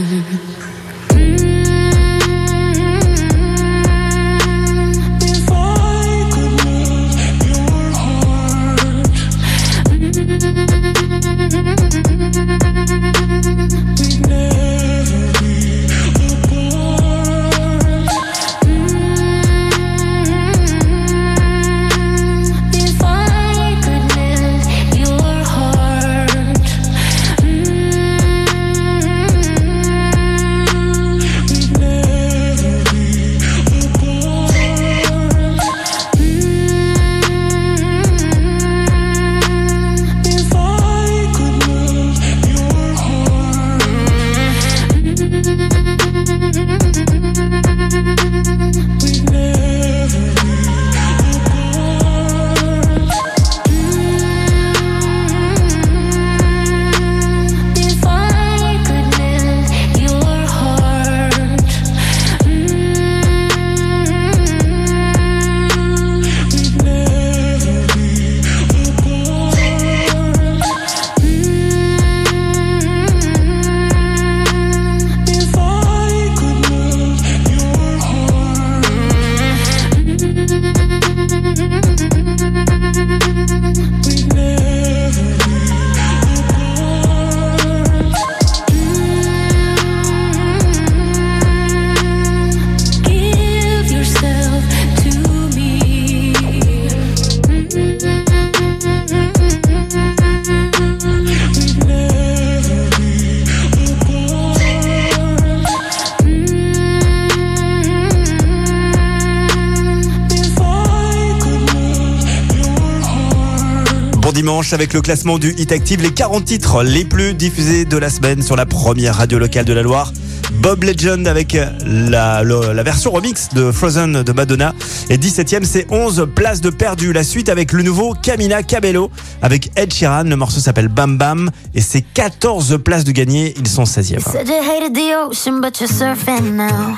[114.74, 118.42] Avec le classement du Hit Active, les 40 titres les plus diffusés de la semaine
[118.42, 120.14] sur la première radio locale de la Loire.
[120.62, 124.74] Bob Legend avec la, le- la version remix de Frozen de Madonna.
[125.10, 127.12] Et 17ème, c'est 11 places de perdu.
[127.12, 129.12] La suite avec le nouveau Camila Cabello
[129.42, 130.24] avec Ed Sheeran.
[130.24, 133.54] Le morceau s'appelle Bam Bam et c'est 14 places de gagné.
[133.60, 134.20] Ils sont 16e.
[134.22, 136.98] Said you hated the ocean, but you're surfing now.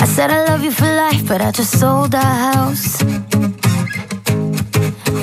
[0.00, 2.98] I said I love you for life, but I just sold our house.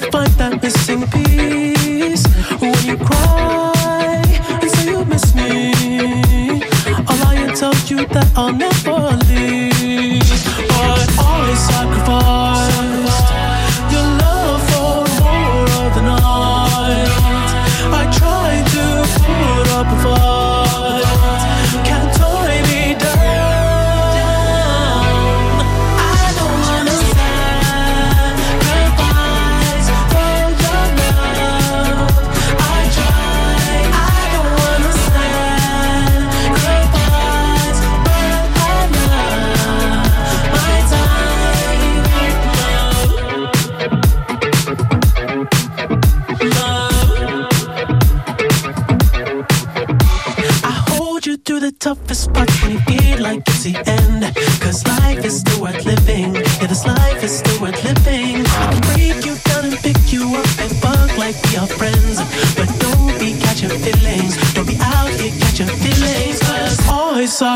[0.00, 2.26] you'll find that missing piece
[2.60, 4.22] when you cry
[4.84, 5.72] you miss me.
[7.08, 7.22] I'll
[7.90, 8.67] you that I'll never.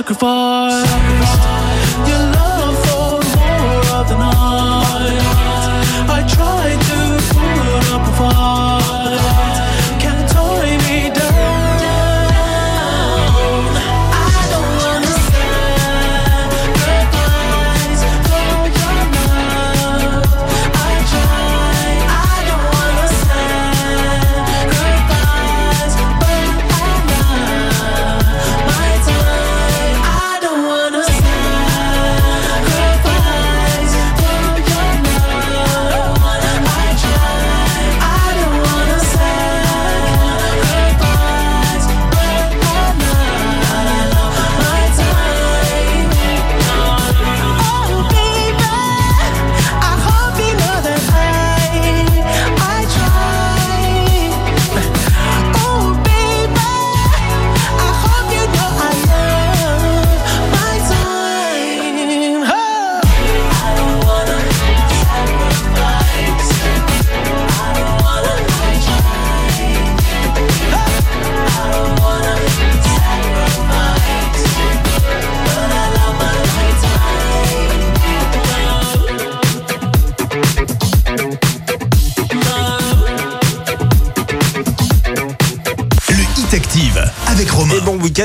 [0.02, 0.91] sacrifice.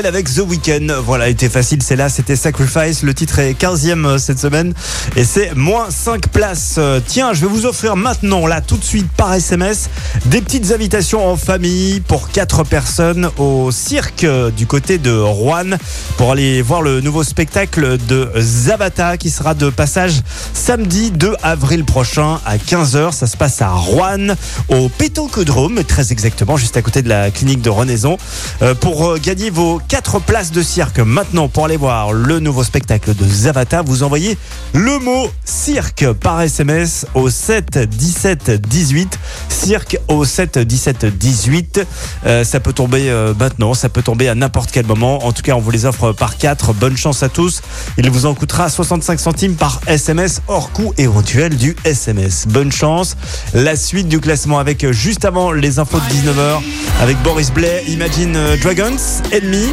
[0.08, 1.02] Avec The Weeknd.
[1.04, 3.02] Voilà, était facile, c'est là, c'était Sacrifice.
[3.02, 4.72] Le titre est 15e cette semaine
[5.16, 6.76] et c'est moins 5 places.
[6.78, 9.90] Euh, Tiens, je vais vous offrir maintenant, là, tout de suite par SMS,
[10.24, 15.76] des petites invitations en famille pour 4 personnes au cirque euh, du côté de Rouen
[16.16, 20.22] pour aller voir le nouveau spectacle de Zabata qui sera de passage
[20.68, 23.12] samedi 2 avril prochain à 15h.
[23.12, 24.34] Ça se passe à Rouen,
[24.68, 28.18] au Pétocodrome, très exactement, juste à côté de la clinique de Renaison.
[28.60, 32.64] Euh, pour euh, gagner vos 4 places de cirque maintenant, pour aller voir le nouveau
[32.64, 34.36] spectacle de Zavata, vous envoyez
[34.74, 39.17] le mot cirque par SMS au 7 17 18.
[39.58, 41.86] Cirque au 7 17 18.
[42.26, 45.26] Euh, ça peut tomber euh, maintenant, ça peut tomber à n'importe quel moment.
[45.26, 46.72] En tout cas, on vous les offre par 4.
[46.74, 47.60] Bonne chance à tous.
[47.96, 52.46] Il vous en coûtera 65 centimes par SMS hors coût éventuel du SMS.
[52.46, 53.16] Bonne chance.
[53.52, 56.60] La suite du classement avec euh, juste avant les infos de 19h
[57.00, 58.96] avec Boris Blais, Imagine euh, Dragons,
[59.32, 59.66] Enemy.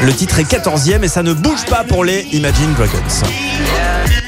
[0.00, 4.27] Le titre est 14e et ça ne bouge pas pour les Imagine Dragons.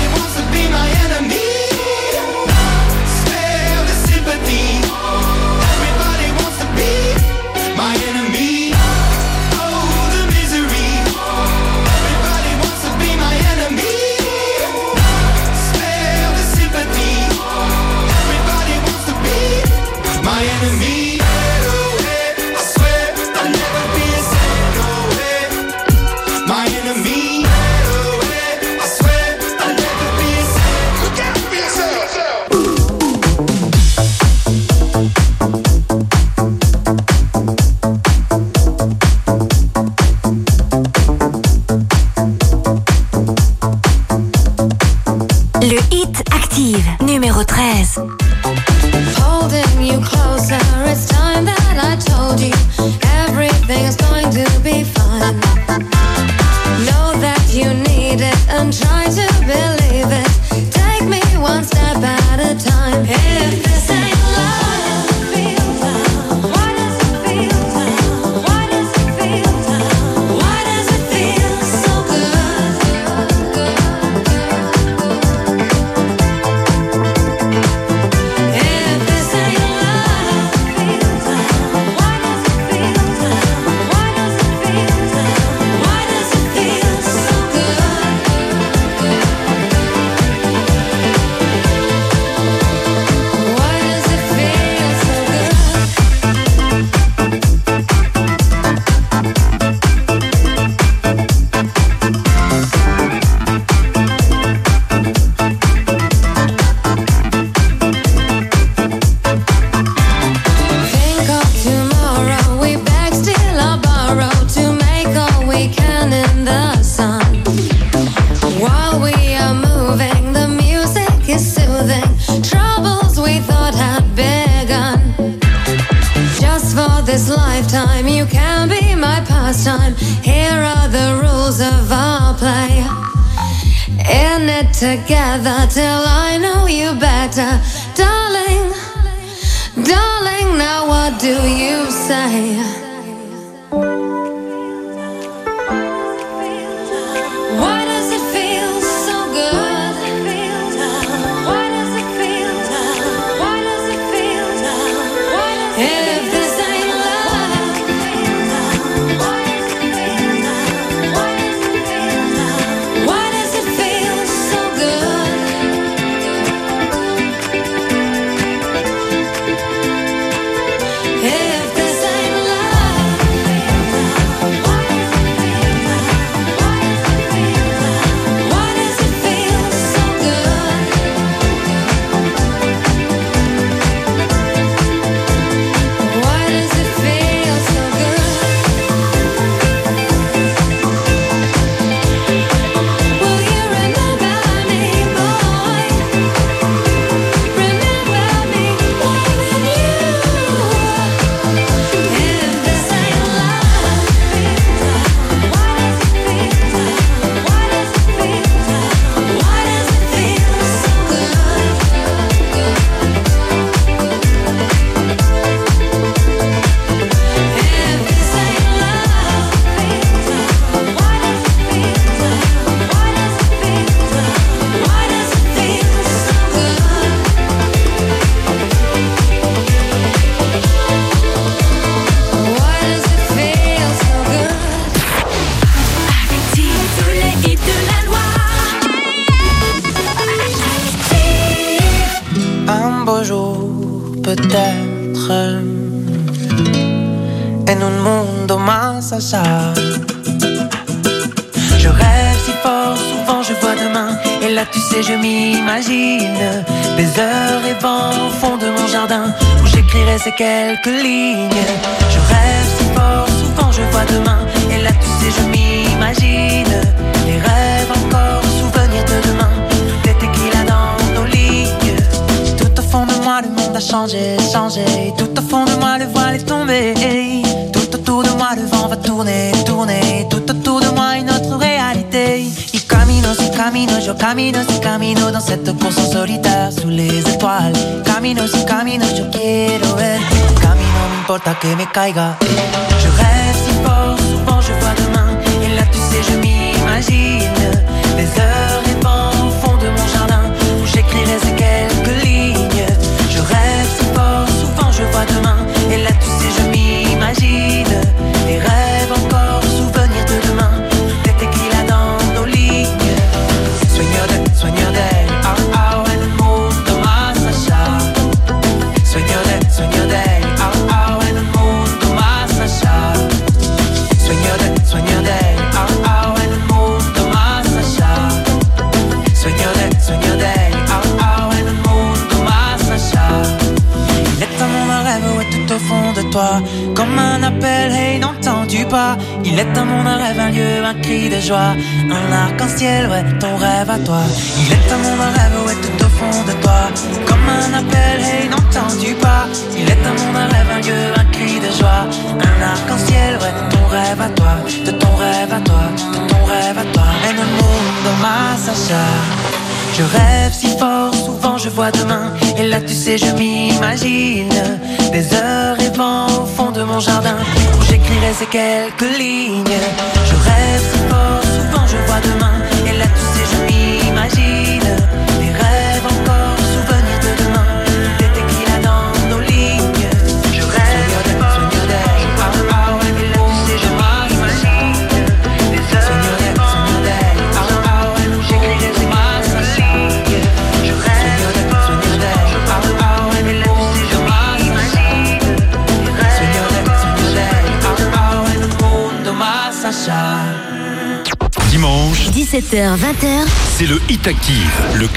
[291.91, 292.50] 界が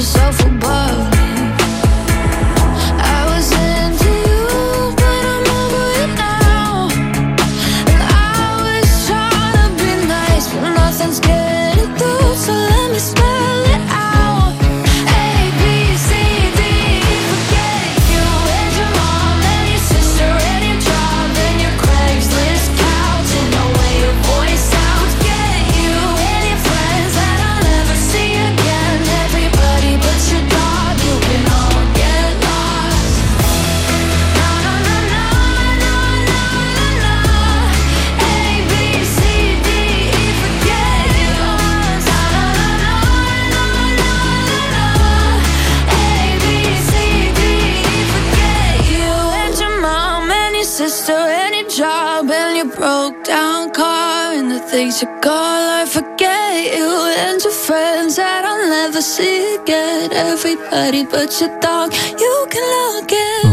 [0.00, 0.39] yourself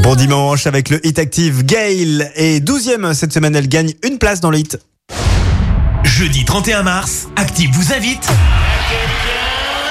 [0.03, 2.29] Bon dimanche avec le Hit Active Gail.
[2.35, 4.77] Et 12e cette semaine elle gagne une place dans le hit.
[6.03, 8.27] Jeudi 31 mars, Active vous invite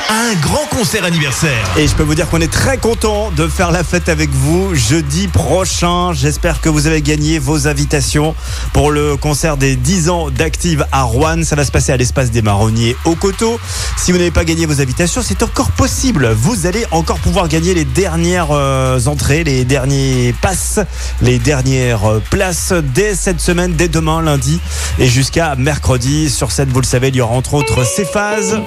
[0.09, 1.65] un grand concert anniversaire.
[1.77, 4.75] Et je peux vous dire qu'on est très content de faire la fête avec vous
[4.75, 6.13] jeudi prochain.
[6.13, 8.35] J'espère que vous avez gagné vos invitations
[8.73, 11.43] pour le concert des 10 ans d'Active à Rouen.
[11.43, 13.59] Ça va se passer à l'espace des Marronniers au Coteau.
[13.97, 16.29] Si vous n'avez pas gagné vos invitations, c'est encore possible.
[16.29, 20.79] Vous allez encore pouvoir gagner les dernières euh, entrées, les derniers passes,
[21.21, 24.61] les dernières euh, places dès cette semaine, dès demain lundi
[24.99, 26.31] et jusqu'à mercredi.
[26.31, 28.61] Sur scène, vous le savez, il y aura entre autres ces phases.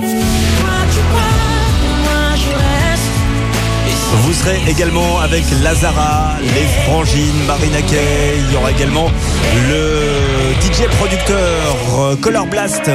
[4.11, 8.39] Vous serez également avec Lazara, les Frangines, Marina Kay.
[8.39, 9.09] Il y aura également
[9.69, 12.89] le DJ producteur euh, Color Blast.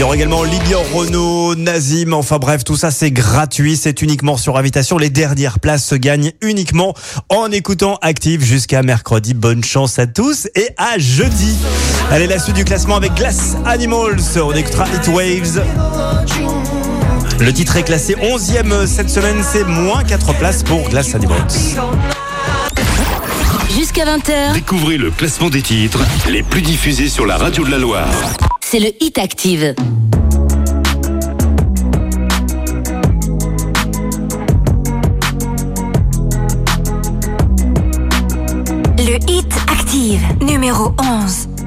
[0.00, 4.38] Il y aura également Lilian Renault, Nazim, enfin bref, tout ça c'est gratuit, c'est uniquement
[4.38, 4.96] sur invitation.
[4.96, 6.94] Les dernières places se gagnent uniquement
[7.28, 9.34] en écoutant Active jusqu'à mercredi.
[9.34, 11.54] Bonne chance à tous et à jeudi.
[12.10, 14.22] Allez, la suite du classement avec Glass Animals.
[14.42, 15.62] On écoutera Hit Waves.
[17.38, 21.44] Le titre est classé 11e cette semaine, c'est moins 4 places pour Glass Animals.
[23.76, 27.78] Jusqu'à 20h, Découvrez le classement des titres les plus diffusés sur la radio de la
[27.78, 28.08] Loire.
[28.72, 29.74] C'est le Hit Active.
[38.96, 41.59] Le hit active, numéro 11.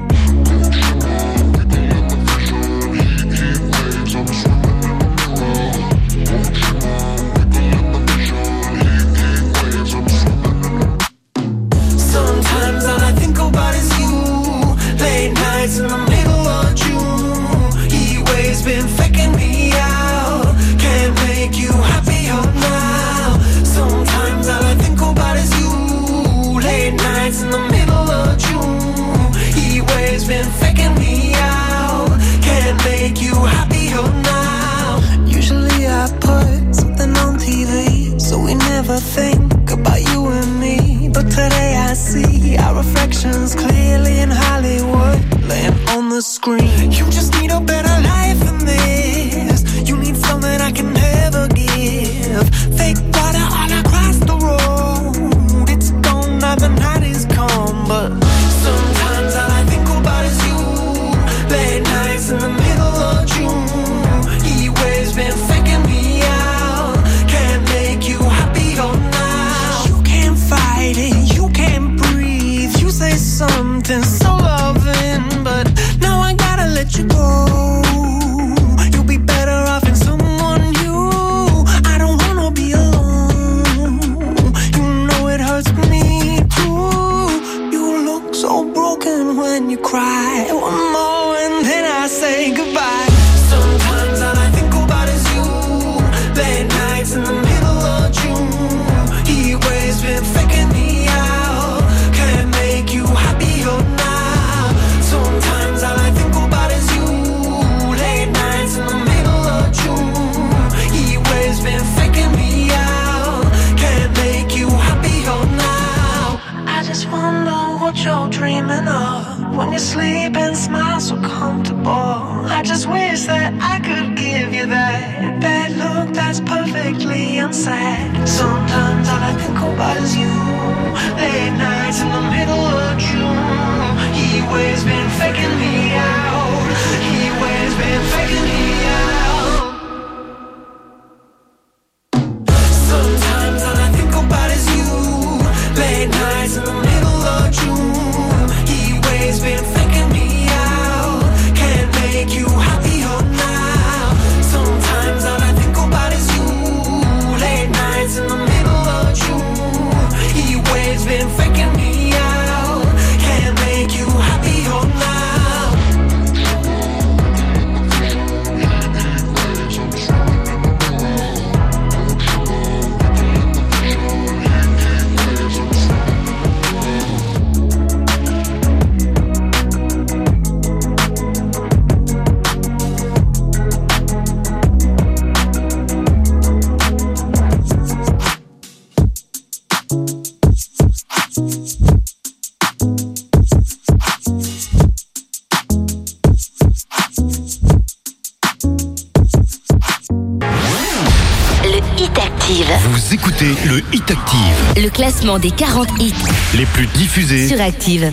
[205.34, 206.14] Classement des 40 hits
[206.56, 208.12] Les plus diffusés sur Active.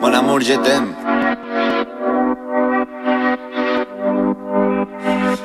[0.00, 0.94] Mon amour, je t'aime.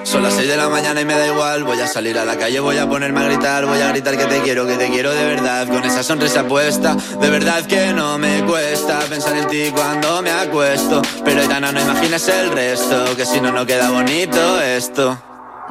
[0.04, 1.64] Son las 6 de la mañana y me da igual.
[1.64, 3.66] Voy a salir a la calle, voy a ponerme a gritar.
[3.66, 5.68] Voy a gritar que te quiero, que te quiero de verdad.
[5.68, 10.32] Con esa sonrisa puesta, de verdad que no me cuesta pensar en ti cuando me
[10.32, 11.02] acuesto.
[11.24, 15.18] Pero Aitana, no imagines el resto, que si no, no queda bonito esto.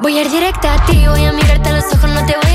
[0.01, 2.48] Voy a ir directa a ti, voy a mirarte a los ojos, no te voy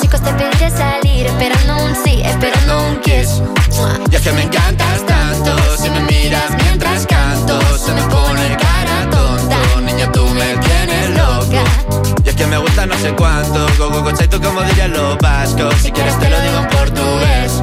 [0.00, 3.42] chicos te pediré salir, esperando un sí, esperando un kiss.
[4.10, 9.08] Y es que me encantas tanto, si me miras mientras canto, se me pone cara
[9.10, 9.58] tonta.
[9.80, 11.64] Niña, tú me tienes loca.
[12.24, 15.74] Y es que me gusta no sé cuánto, go go tú como dirían los vascos.
[15.82, 17.62] Si quieres te lo digo en portugués,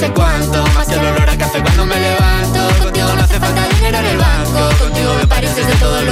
[0.00, 2.60] sé cuánto Más que el olor a café cuando me levanto.
[2.82, 4.60] Contigo no hace falta dinero en el banco.
[4.78, 6.09] Contigo me pareces de todo lo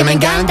[0.00, 0.49] que me encantas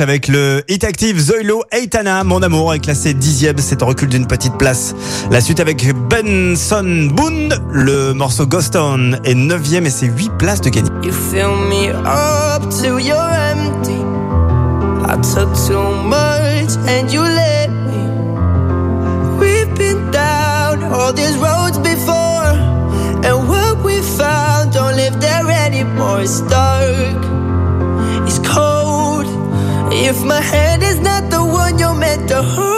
[0.00, 2.22] Avec le hit active Zoilo Eitana.
[2.22, 4.94] Mon amour est classé dixième, c'est en recul d'une petite place.
[5.30, 10.60] La suite avec Benson Boone, le morceau Ghost On est neuvième et c'est huit places
[10.60, 10.88] de gagner.
[11.02, 13.98] You fill me up till you're empty.
[15.06, 17.98] I took too much and you let me.
[19.40, 22.54] We've been down all these roads before.
[23.24, 26.26] And what we found don't live there anymore.
[26.26, 26.77] Start
[30.08, 32.77] If my head is not the one you're meant to hold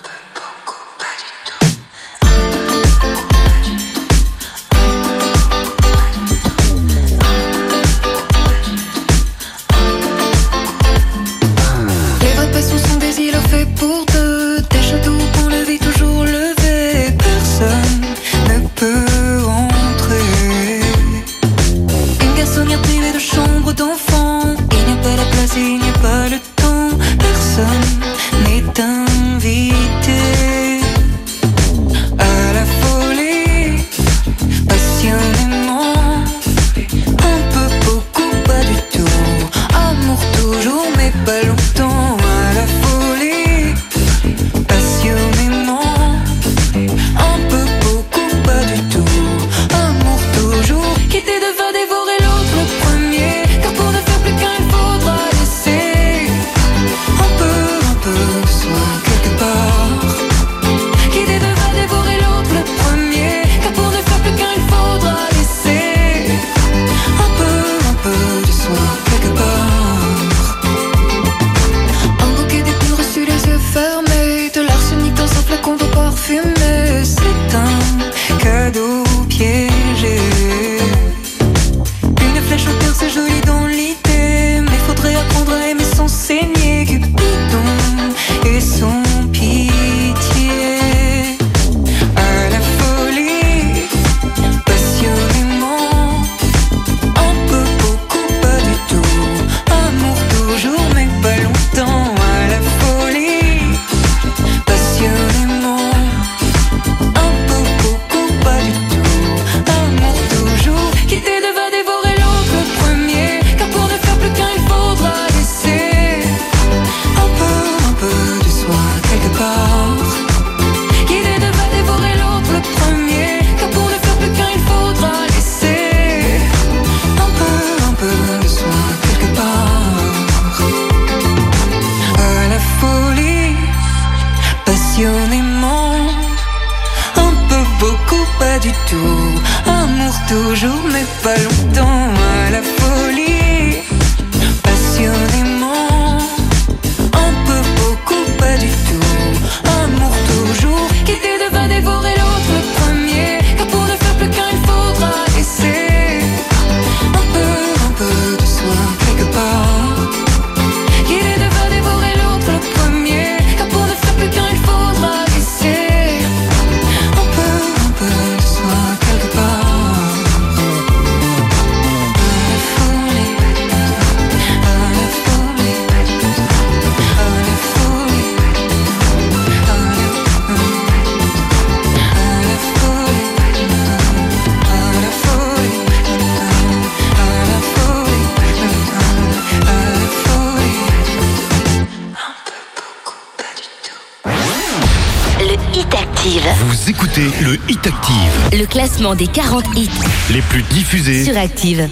[199.11, 199.89] Classement des 40 hits
[200.31, 201.23] les plus diffusés.
[201.23, 201.89] sur Active.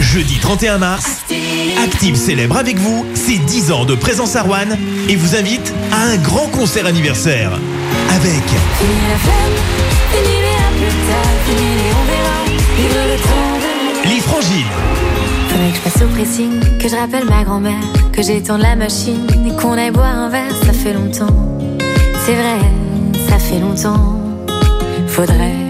[0.00, 1.24] Jeudi 31 mars,
[1.84, 4.68] Active célèbre avec vous ses 10 ans de présence à Rouen
[5.08, 7.52] et vous invite à un grand concert anniversaire.
[8.10, 8.42] Avec
[14.04, 14.64] les Frangiles,
[15.48, 17.82] Faudrait que je passe au pressing, que je rappelle ma grand-mère,
[18.12, 21.58] que j'étende la machine et qu'on aille boire un verre, ça fait longtemps.
[22.24, 22.58] C'est vrai,
[23.28, 24.16] ça fait longtemps.
[25.08, 25.69] Faudrait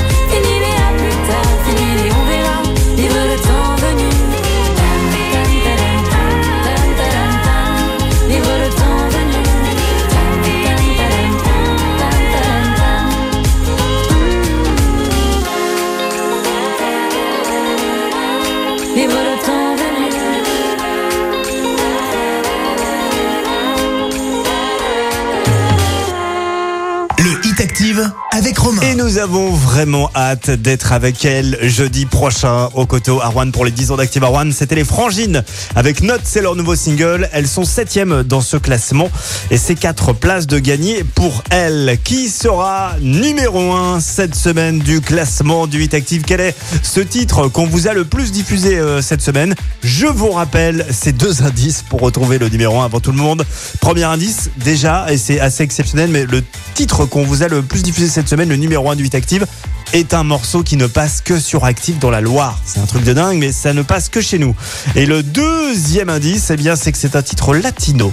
[28.81, 33.65] Et nous avons vraiment hâte d'être avec elle jeudi prochain au Coteau à Rouen pour
[33.65, 34.49] les 10 ans d'Active à Rouen.
[34.51, 35.43] C'était les Frangines
[35.75, 37.29] avec Note, c'est leur nouveau single.
[37.33, 39.09] Elles sont septièmes dans ce classement
[39.51, 41.99] et c'est quatre places de gagner pour elles.
[42.03, 46.23] Qui sera numéro 1 cette semaine du classement du Hit Active?
[46.25, 49.53] Quel est ce titre qu'on vous a le plus diffusé euh, cette semaine?
[49.83, 53.45] Je vous rappelle ces deux indices pour retrouver le numéro 1 avant tout le monde.
[53.81, 56.43] Premier indice déjà, et c'est assez exceptionnel, mais le
[56.73, 59.45] titre qu'on vous a le plus diffusé cette semaine, le numéro 1 du 8 Active,
[59.93, 62.57] est un morceau qui ne passe que sur Active dans la Loire.
[62.65, 64.55] C'est un truc de dingue, mais ça ne passe que chez nous.
[64.95, 68.11] Et le deuxième indice, eh bien, c'est que c'est un titre latino.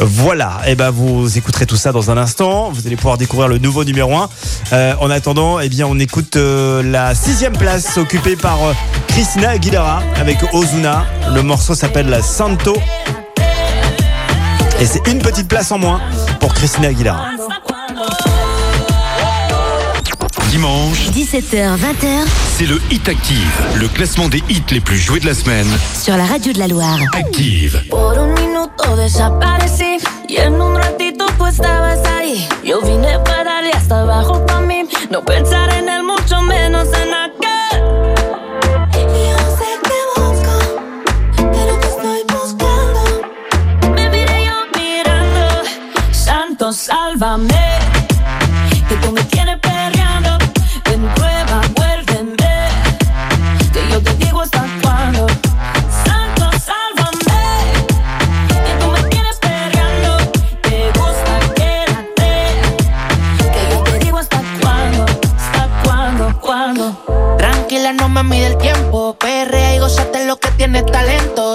[0.00, 0.60] Voilà.
[0.66, 2.70] Et ben, vous écouterez tout ça dans un instant.
[2.72, 4.28] Vous allez pouvoir découvrir le nouveau numéro 1.
[4.72, 8.72] Euh, en attendant, eh bien, on écoute euh, la sixième place occupée par euh,
[9.06, 11.06] Christina Aguilera avec Ozuna.
[11.32, 12.76] Le morceau s'appelle Santo.
[14.80, 16.00] Et c'est une petite place en moins
[16.40, 17.28] pour Christina Aguilera.
[20.60, 22.26] Dimanche, 17h, 20h
[22.58, 25.66] c'est le Hit Active, le classement des hits les plus joués de la semaine.
[25.98, 26.98] sur la radio de la Loire.
[27.14, 27.82] Active.
[27.88, 29.96] Por un minuto desaparecí
[30.28, 32.46] y en un ratito tú estabas ahí.
[32.62, 37.14] Yo vine para darle hasta abajo pa' mí, no pensar en él, mucho menos en
[37.14, 37.80] aquel.
[38.98, 39.80] Y yo sé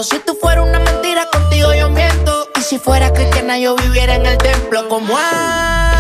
[0.06, 2.48] Si tú fueras una mentira, contigo yo miento.
[2.56, 4.88] Y si fuera cristiana, yo viviera en el templo.
[4.88, 5.95] como hace?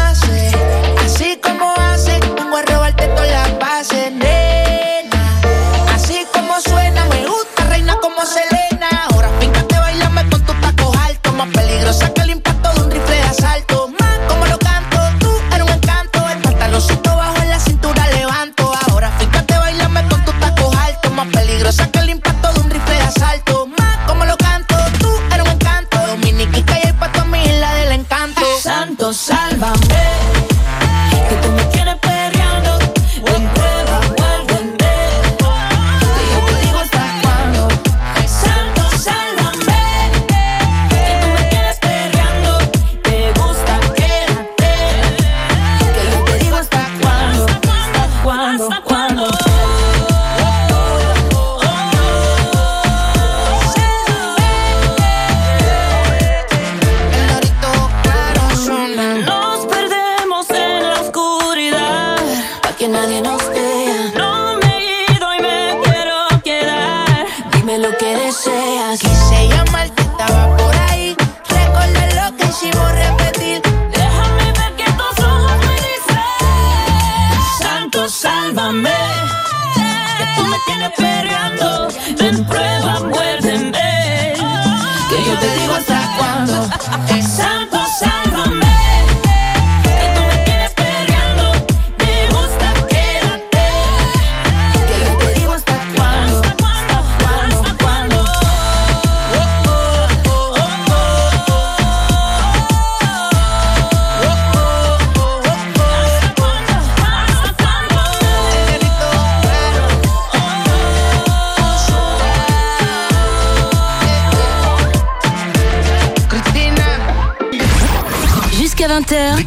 [72.55, 73.24] she won't.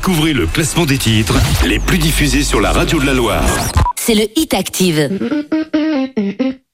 [0.09, 1.35] Découvrez le classement des titres
[1.67, 3.45] les plus diffusés sur la radio de la Loire.
[3.95, 5.11] c'est le Hit Active.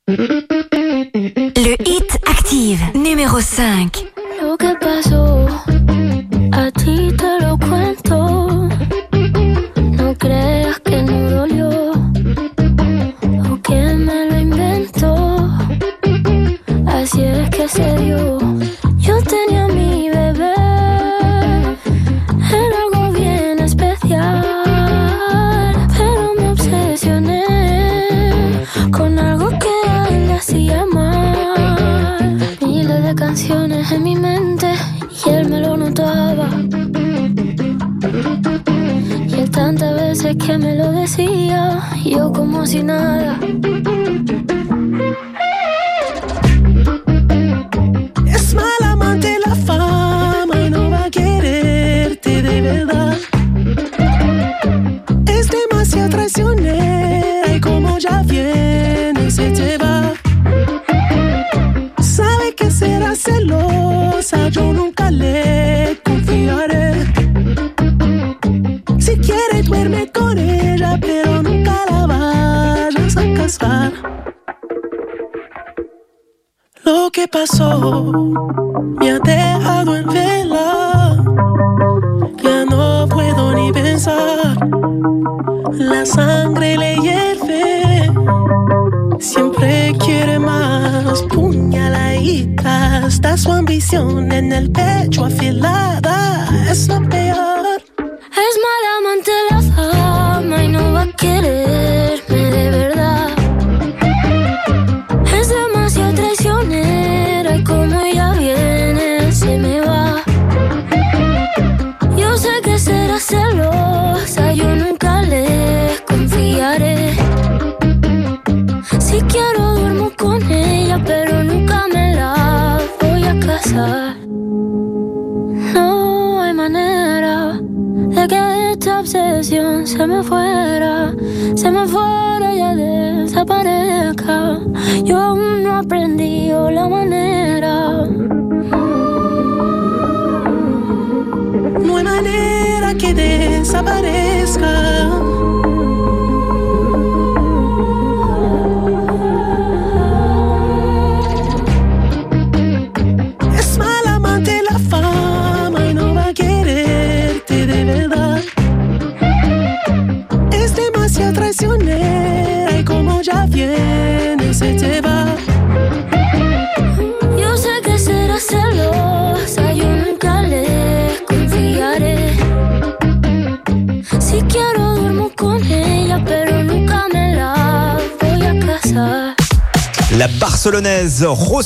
[0.06, 4.04] Le Hit Active, numéro 5.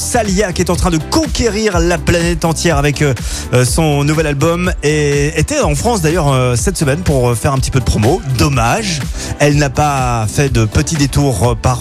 [0.08, 3.12] Rosalia qui est en train de conquérir la planète entière avec euh,
[3.52, 7.58] euh, son nouvel album et était en France d'ailleurs euh, cette semaine pour faire un
[7.58, 8.22] petit peu de promo.
[8.38, 9.00] Dommage,
[9.38, 11.80] elle n'a pas fait de petits détours par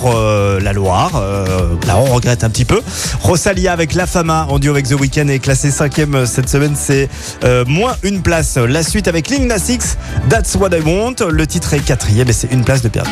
[0.60, 1.22] la Loire.
[1.88, 2.82] Là, on regrette un petit peu.
[3.22, 6.76] Rosalia avec La Fama en duo avec The Weeknd est classée cinquième cette semaine.
[6.76, 7.10] C'est
[7.66, 8.58] moins une place.
[8.58, 9.98] La suite avec Lil Nas X,
[10.30, 11.26] That's What I Want.
[11.30, 13.12] Le titre est quatrième et c'est une place de perdu.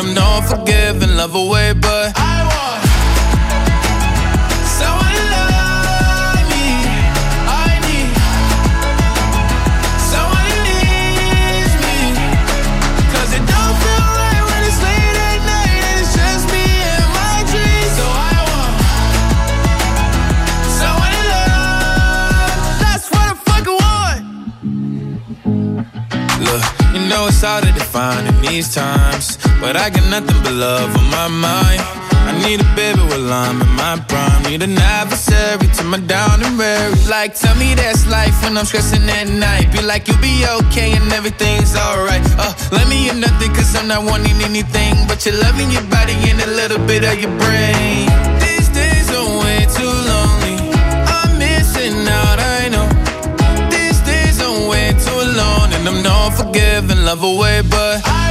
[0.00, 2.80] I'm not forgive and love away, but I want
[4.64, 6.68] someone to love me.
[7.44, 8.08] I need
[10.08, 10.48] someone
[13.36, 17.44] it don't feel right when it's late at night and it's just me and my
[17.52, 17.92] dreams.
[18.00, 18.72] So I want
[20.80, 22.56] someone to love.
[22.80, 24.20] That's what I fucking want.
[26.40, 26.64] Look,
[26.94, 30.96] you know it's hard to define in these times, but I got nothing but love
[30.96, 31.80] on my mind.
[32.30, 34.42] I need a baby while I'm in my prime.
[34.44, 36.94] Need an adversary to my down and weary.
[37.08, 39.72] Like, tell me that's life when I'm stressing at night.
[39.72, 42.22] Be like, you'll be okay and everything's alright.
[42.38, 44.94] Uh, let me in nothing, cause I'm not wanting anything.
[45.08, 48.08] But you're loving your body and a little bit of your brain.
[48.40, 50.56] These days are way too lonely.
[51.16, 52.88] I'm missing out, I know.
[53.74, 58.29] These days I'm way too alone and I'm not forgiving, love away, but I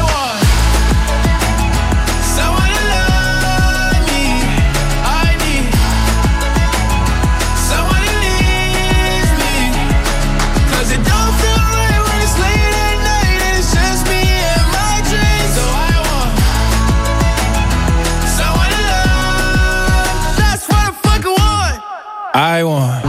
[22.33, 23.03] I want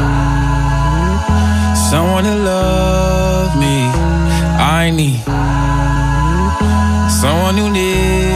[1.77, 3.85] someone to love me.
[4.59, 5.21] I need
[7.11, 8.30] someone who needs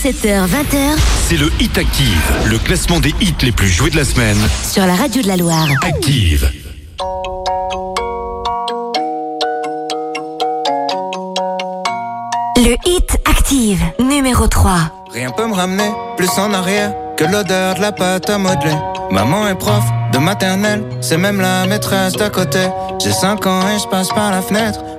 [0.00, 0.96] 17h, 20h
[1.28, 4.38] c'est le Hit Active, le classement des hits les plus joués de la semaine.
[4.66, 5.68] sur la radio de la Loire.
[5.82, 6.50] Active.
[12.56, 14.72] Le hit active, numéro 3.
[15.12, 18.74] Rien peut me ramener plus en arrière que l'odeur de la pâte à modeler.
[19.10, 22.60] Maman est prof de maternelle, c'est même la maîtresse d'à côté.
[23.02, 24.80] J'ai 5 ans et je passe par la fenêtre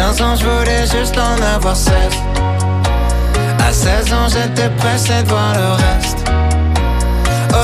[0.00, 1.94] À 15 ans, je voulais juste en avoir 16.
[3.68, 6.24] À 16 ans, j'étais pressé de voir le reste.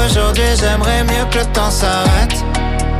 [0.04, 2.44] Aujourd'hui, j'aimerais mieux que le temps s'arrête.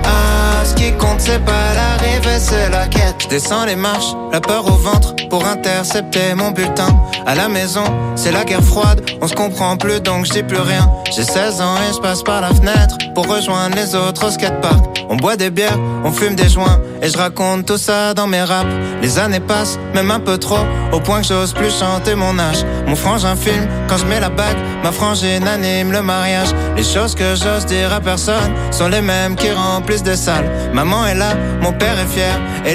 [0.04, 3.15] Ah, ce qui compte, c'est pas l'arrivée, c'est la quête.
[3.27, 6.86] Je descends les marches, la peur au ventre pour intercepter mon bulletin.
[7.27, 7.82] À la maison,
[8.15, 10.89] c'est la guerre froide, on se comprend plus donc je dis plus rien.
[11.12, 14.97] J'ai 16 ans et je passe par la fenêtre pour rejoindre les autres au skatepark.
[15.09, 18.43] On boit des bières, on fume des joints et je raconte tout ça dans mes
[18.43, 18.70] raps.
[19.03, 22.65] Les années passent, même un peu trop, au point que j'ose plus chanter mon âge.
[22.86, 26.48] Mon frangin filme quand je mets la bague, ma frangine anime le mariage.
[26.77, 30.51] Les choses que j'ose dire à personne sont les mêmes qui remplissent des salles.
[30.73, 32.74] Maman est là, mon père est fier et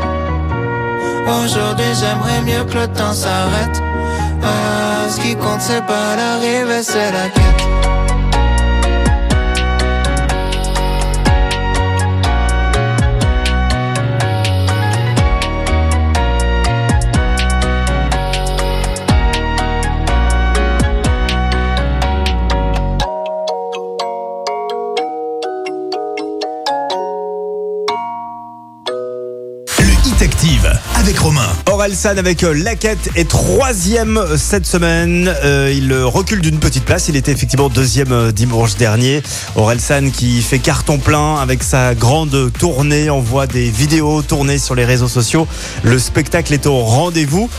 [1.27, 3.81] Aujourd'hui, j'aimerais mieux que le temps s'arrête.
[4.43, 7.60] Ah, ce qui compte, c'est pas l'arrivée, c'est la quête.
[31.81, 35.33] Orelsan avec euh, Laquette est troisième cette semaine.
[35.43, 37.07] Euh, il euh, recule d'une petite place.
[37.07, 39.23] Il était effectivement deuxième dimanche dernier.
[39.55, 43.09] Orelsan qui fait carton plein avec sa grande tournée.
[43.09, 45.47] On voit des vidéos tournées sur les réseaux sociaux.
[45.81, 47.49] Le spectacle est au rendez-vous.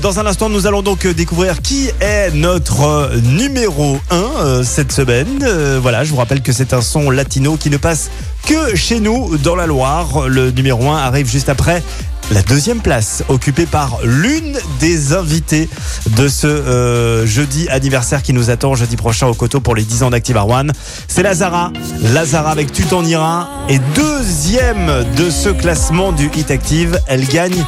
[0.00, 5.44] Dans un instant, nous allons donc découvrir qui est notre numéro 1 cette semaine.
[5.82, 8.10] Voilà, je vous rappelle que c'est un son latino qui ne passe
[8.46, 10.28] que chez nous dans la Loire.
[10.28, 11.82] Le numéro 1 arrive juste après
[12.30, 15.68] la deuxième place, occupée par l'une des invitées
[16.16, 20.02] de ce euh, jeudi anniversaire qui nous attend jeudi prochain au Coteau pour les 10
[20.04, 20.72] ans d'Active One.
[21.06, 21.70] C'est Lazara.
[22.12, 23.48] Lazara avec Tu t'en iras.
[23.68, 27.64] Et deuxième de ce classement du Hit Active, elle gagne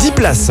[0.00, 0.50] 10 places.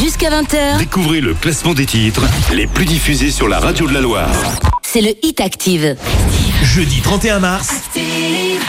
[0.00, 2.22] Jusqu'à 20h, Découvrez le classement des titres
[2.54, 4.28] les plus diffusés sur la radio de la Loire.
[4.82, 5.96] c'est le Hit Active.
[6.78, 7.70] Jeudi 31 mars,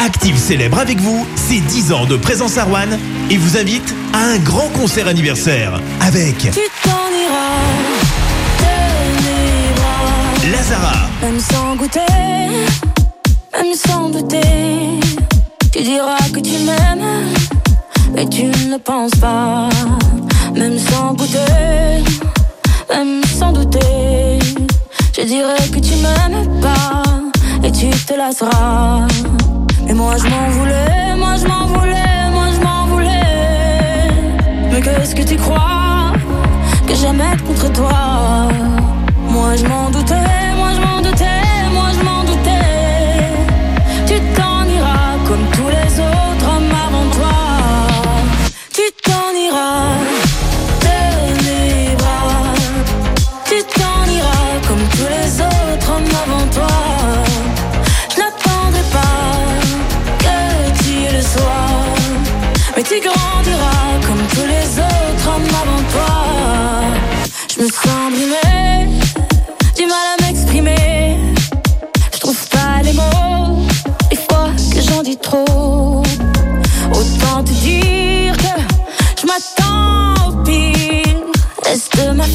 [0.03, 2.98] Active célèbre avec vous ses 10 ans de présence à Rouen
[3.30, 7.60] et vous invite à un grand concert anniversaire avec Tu t'en iras.
[10.52, 11.99] Lazara, Même sans goûter,
[13.53, 14.41] même sans douter.
[15.72, 17.27] Tu diras que tu m'aimes,
[18.15, 19.69] mais tu ne penses pas.
[20.56, 21.38] Même sans goûter,
[22.90, 24.40] même sans douter.
[25.15, 27.03] Je dirais que tu m'aimes pas,
[27.69, 29.07] et tu te lasseras.
[29.85, 34.09] Mais moi je m'en voulais, moi je m'en voulais, moi je m'en voulais.
[34.71, 36.13] Mais qu'est-ce que tu crois?
[36.87, 37.99] Que j'aime être contre toi?
[39.29, 40.39] Moi je m'en doutais,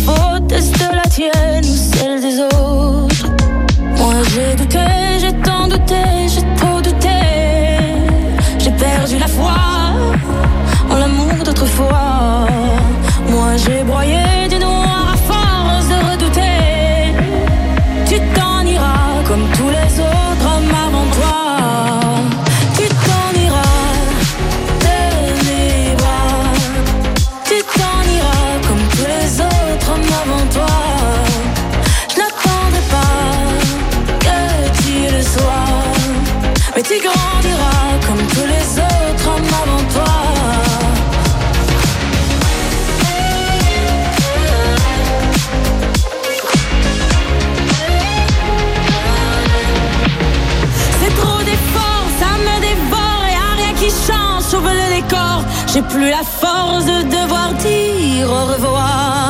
[0.06, 1.73] ma faute, est-ce de la tienne
[55.74, 59.23] J'ai plus la force de devoir dire au revoir.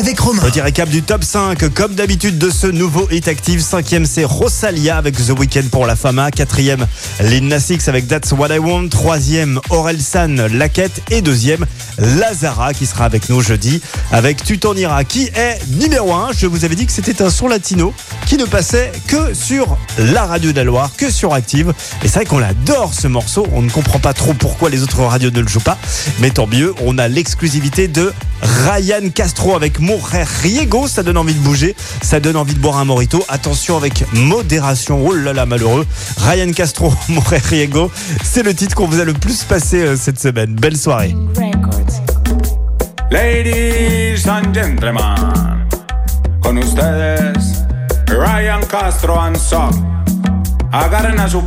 [0.00, 0.42] Avec Romain.
[0.90, 3.60] Du top 5, comme d'habitude de ce nouveau Hit Active.
[3.60, 6.30] Cinquième, c'est Rosalia avec The Weeknd pour la Fama.
[6.30, 6.86] Quatrième,
[7.20, 8.88] Lil Nas X avec That's What I Want.
[8.88, 11.02] Troisième, Aurel San, Laquette.
[11.10, 11.66] Et deuxième,
[11.98, 16.30] Lazara qui sera avec nous jeudi avec Tu t'en iras qui est numéro 1.
[16.34, 17.92] Je vous avais dit que c'était un son latino
[18.26, 21.74] qui ne passait que sur la radio de la que sur Active.
[22.02, 23.46] Et c'est vrai qu'on adore ce morceau.
[23.52, 25.76] On ne comprend pas trop pourquoi les autres radios ne le jouent pas.
[26.20, 29.78] Mais tant mieux, on a l'exclusivité de Ryan Castro avec
[30.42, 30.86] Riego.
[30.86, 33.24] Ça donne envie de bouger, ça donne envie de boire un morito.
[33.28, 35.06] Attention avec modération.
[35.06, 35.86] Oh là là, malheureux.
[36.18, 36.92] Ryan Castro,
[37.30, 37.90] Riego.
[38.22, 40.54] C'est le titre qu'on vous a le plus passé euh, cette semaine.
[40.54, 41.14] Belle soirée.
[43.10, 45.16] Ladies and gentlemen,
[48.08, 49.70] Ryan Castro and Son.
[50.72, 51.40] Agarren a su.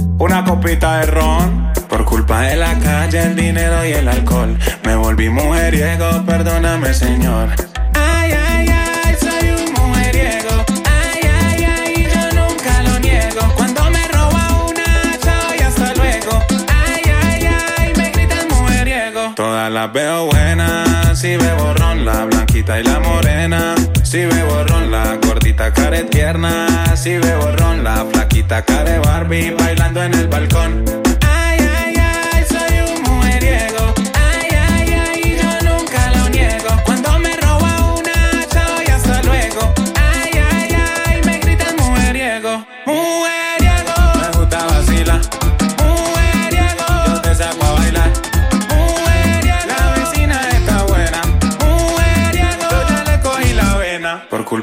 [0.20, 1.72] Una copita de ron.
[1.88, 4.54] Por culpa de la calle, el dinero y el alcohol.
[4.84, 7.48] Me volví mujeriego, perdóname, señor.
[7.94, 10.62] Ay, ay, ay, soy un mujeriego.
[10.84, 13.40] Ay, ay, ay, yo nunca lo niego.
[13.56, 16.44] Cuando me roba una, chao y hasta luego.
[16.68, 19.32] Ay, ay, ay, me gritan mujeriego.
[19.34, 23.74] Todas las veo buenas, si bebo ron, la blanquita y la morena.
[24.02, 25.18] Si bebo ron, la
[25.50, 26.96] gordita care tierna.
[26.96, 31.09] Si bebo ron, la flaquita care Barbie bailando en el balcón.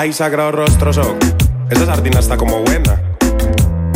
[0.00, 1.18] Ay, sagrado rostro son.
[1.68, 3.02] Esa sardina está como buena.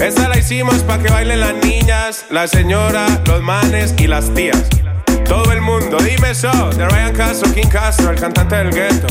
[0.00, 4.64] Esta la hicimos pa' que bailen las niñas, la señora, los manes y las tías.
[5.24, 9.06] Todo el mundo, dime so, de Ryan Castro, King Castro, el cantante del gueto.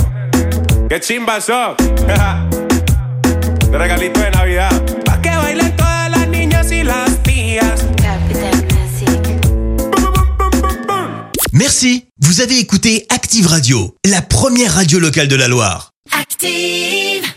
[0.90, 1.78] ¡Qué chimba so!
[3.72, 4.84] de regalito de Navidad.
[5.06, 7.86] Pa' que bailen todas las niñas y las tías.
[11.53, 12.10] Merci.
[12.20, 15.91] Vous avez écouté Active Radio, la première radio locale de la Loire.
[16.14, 17.31] Active.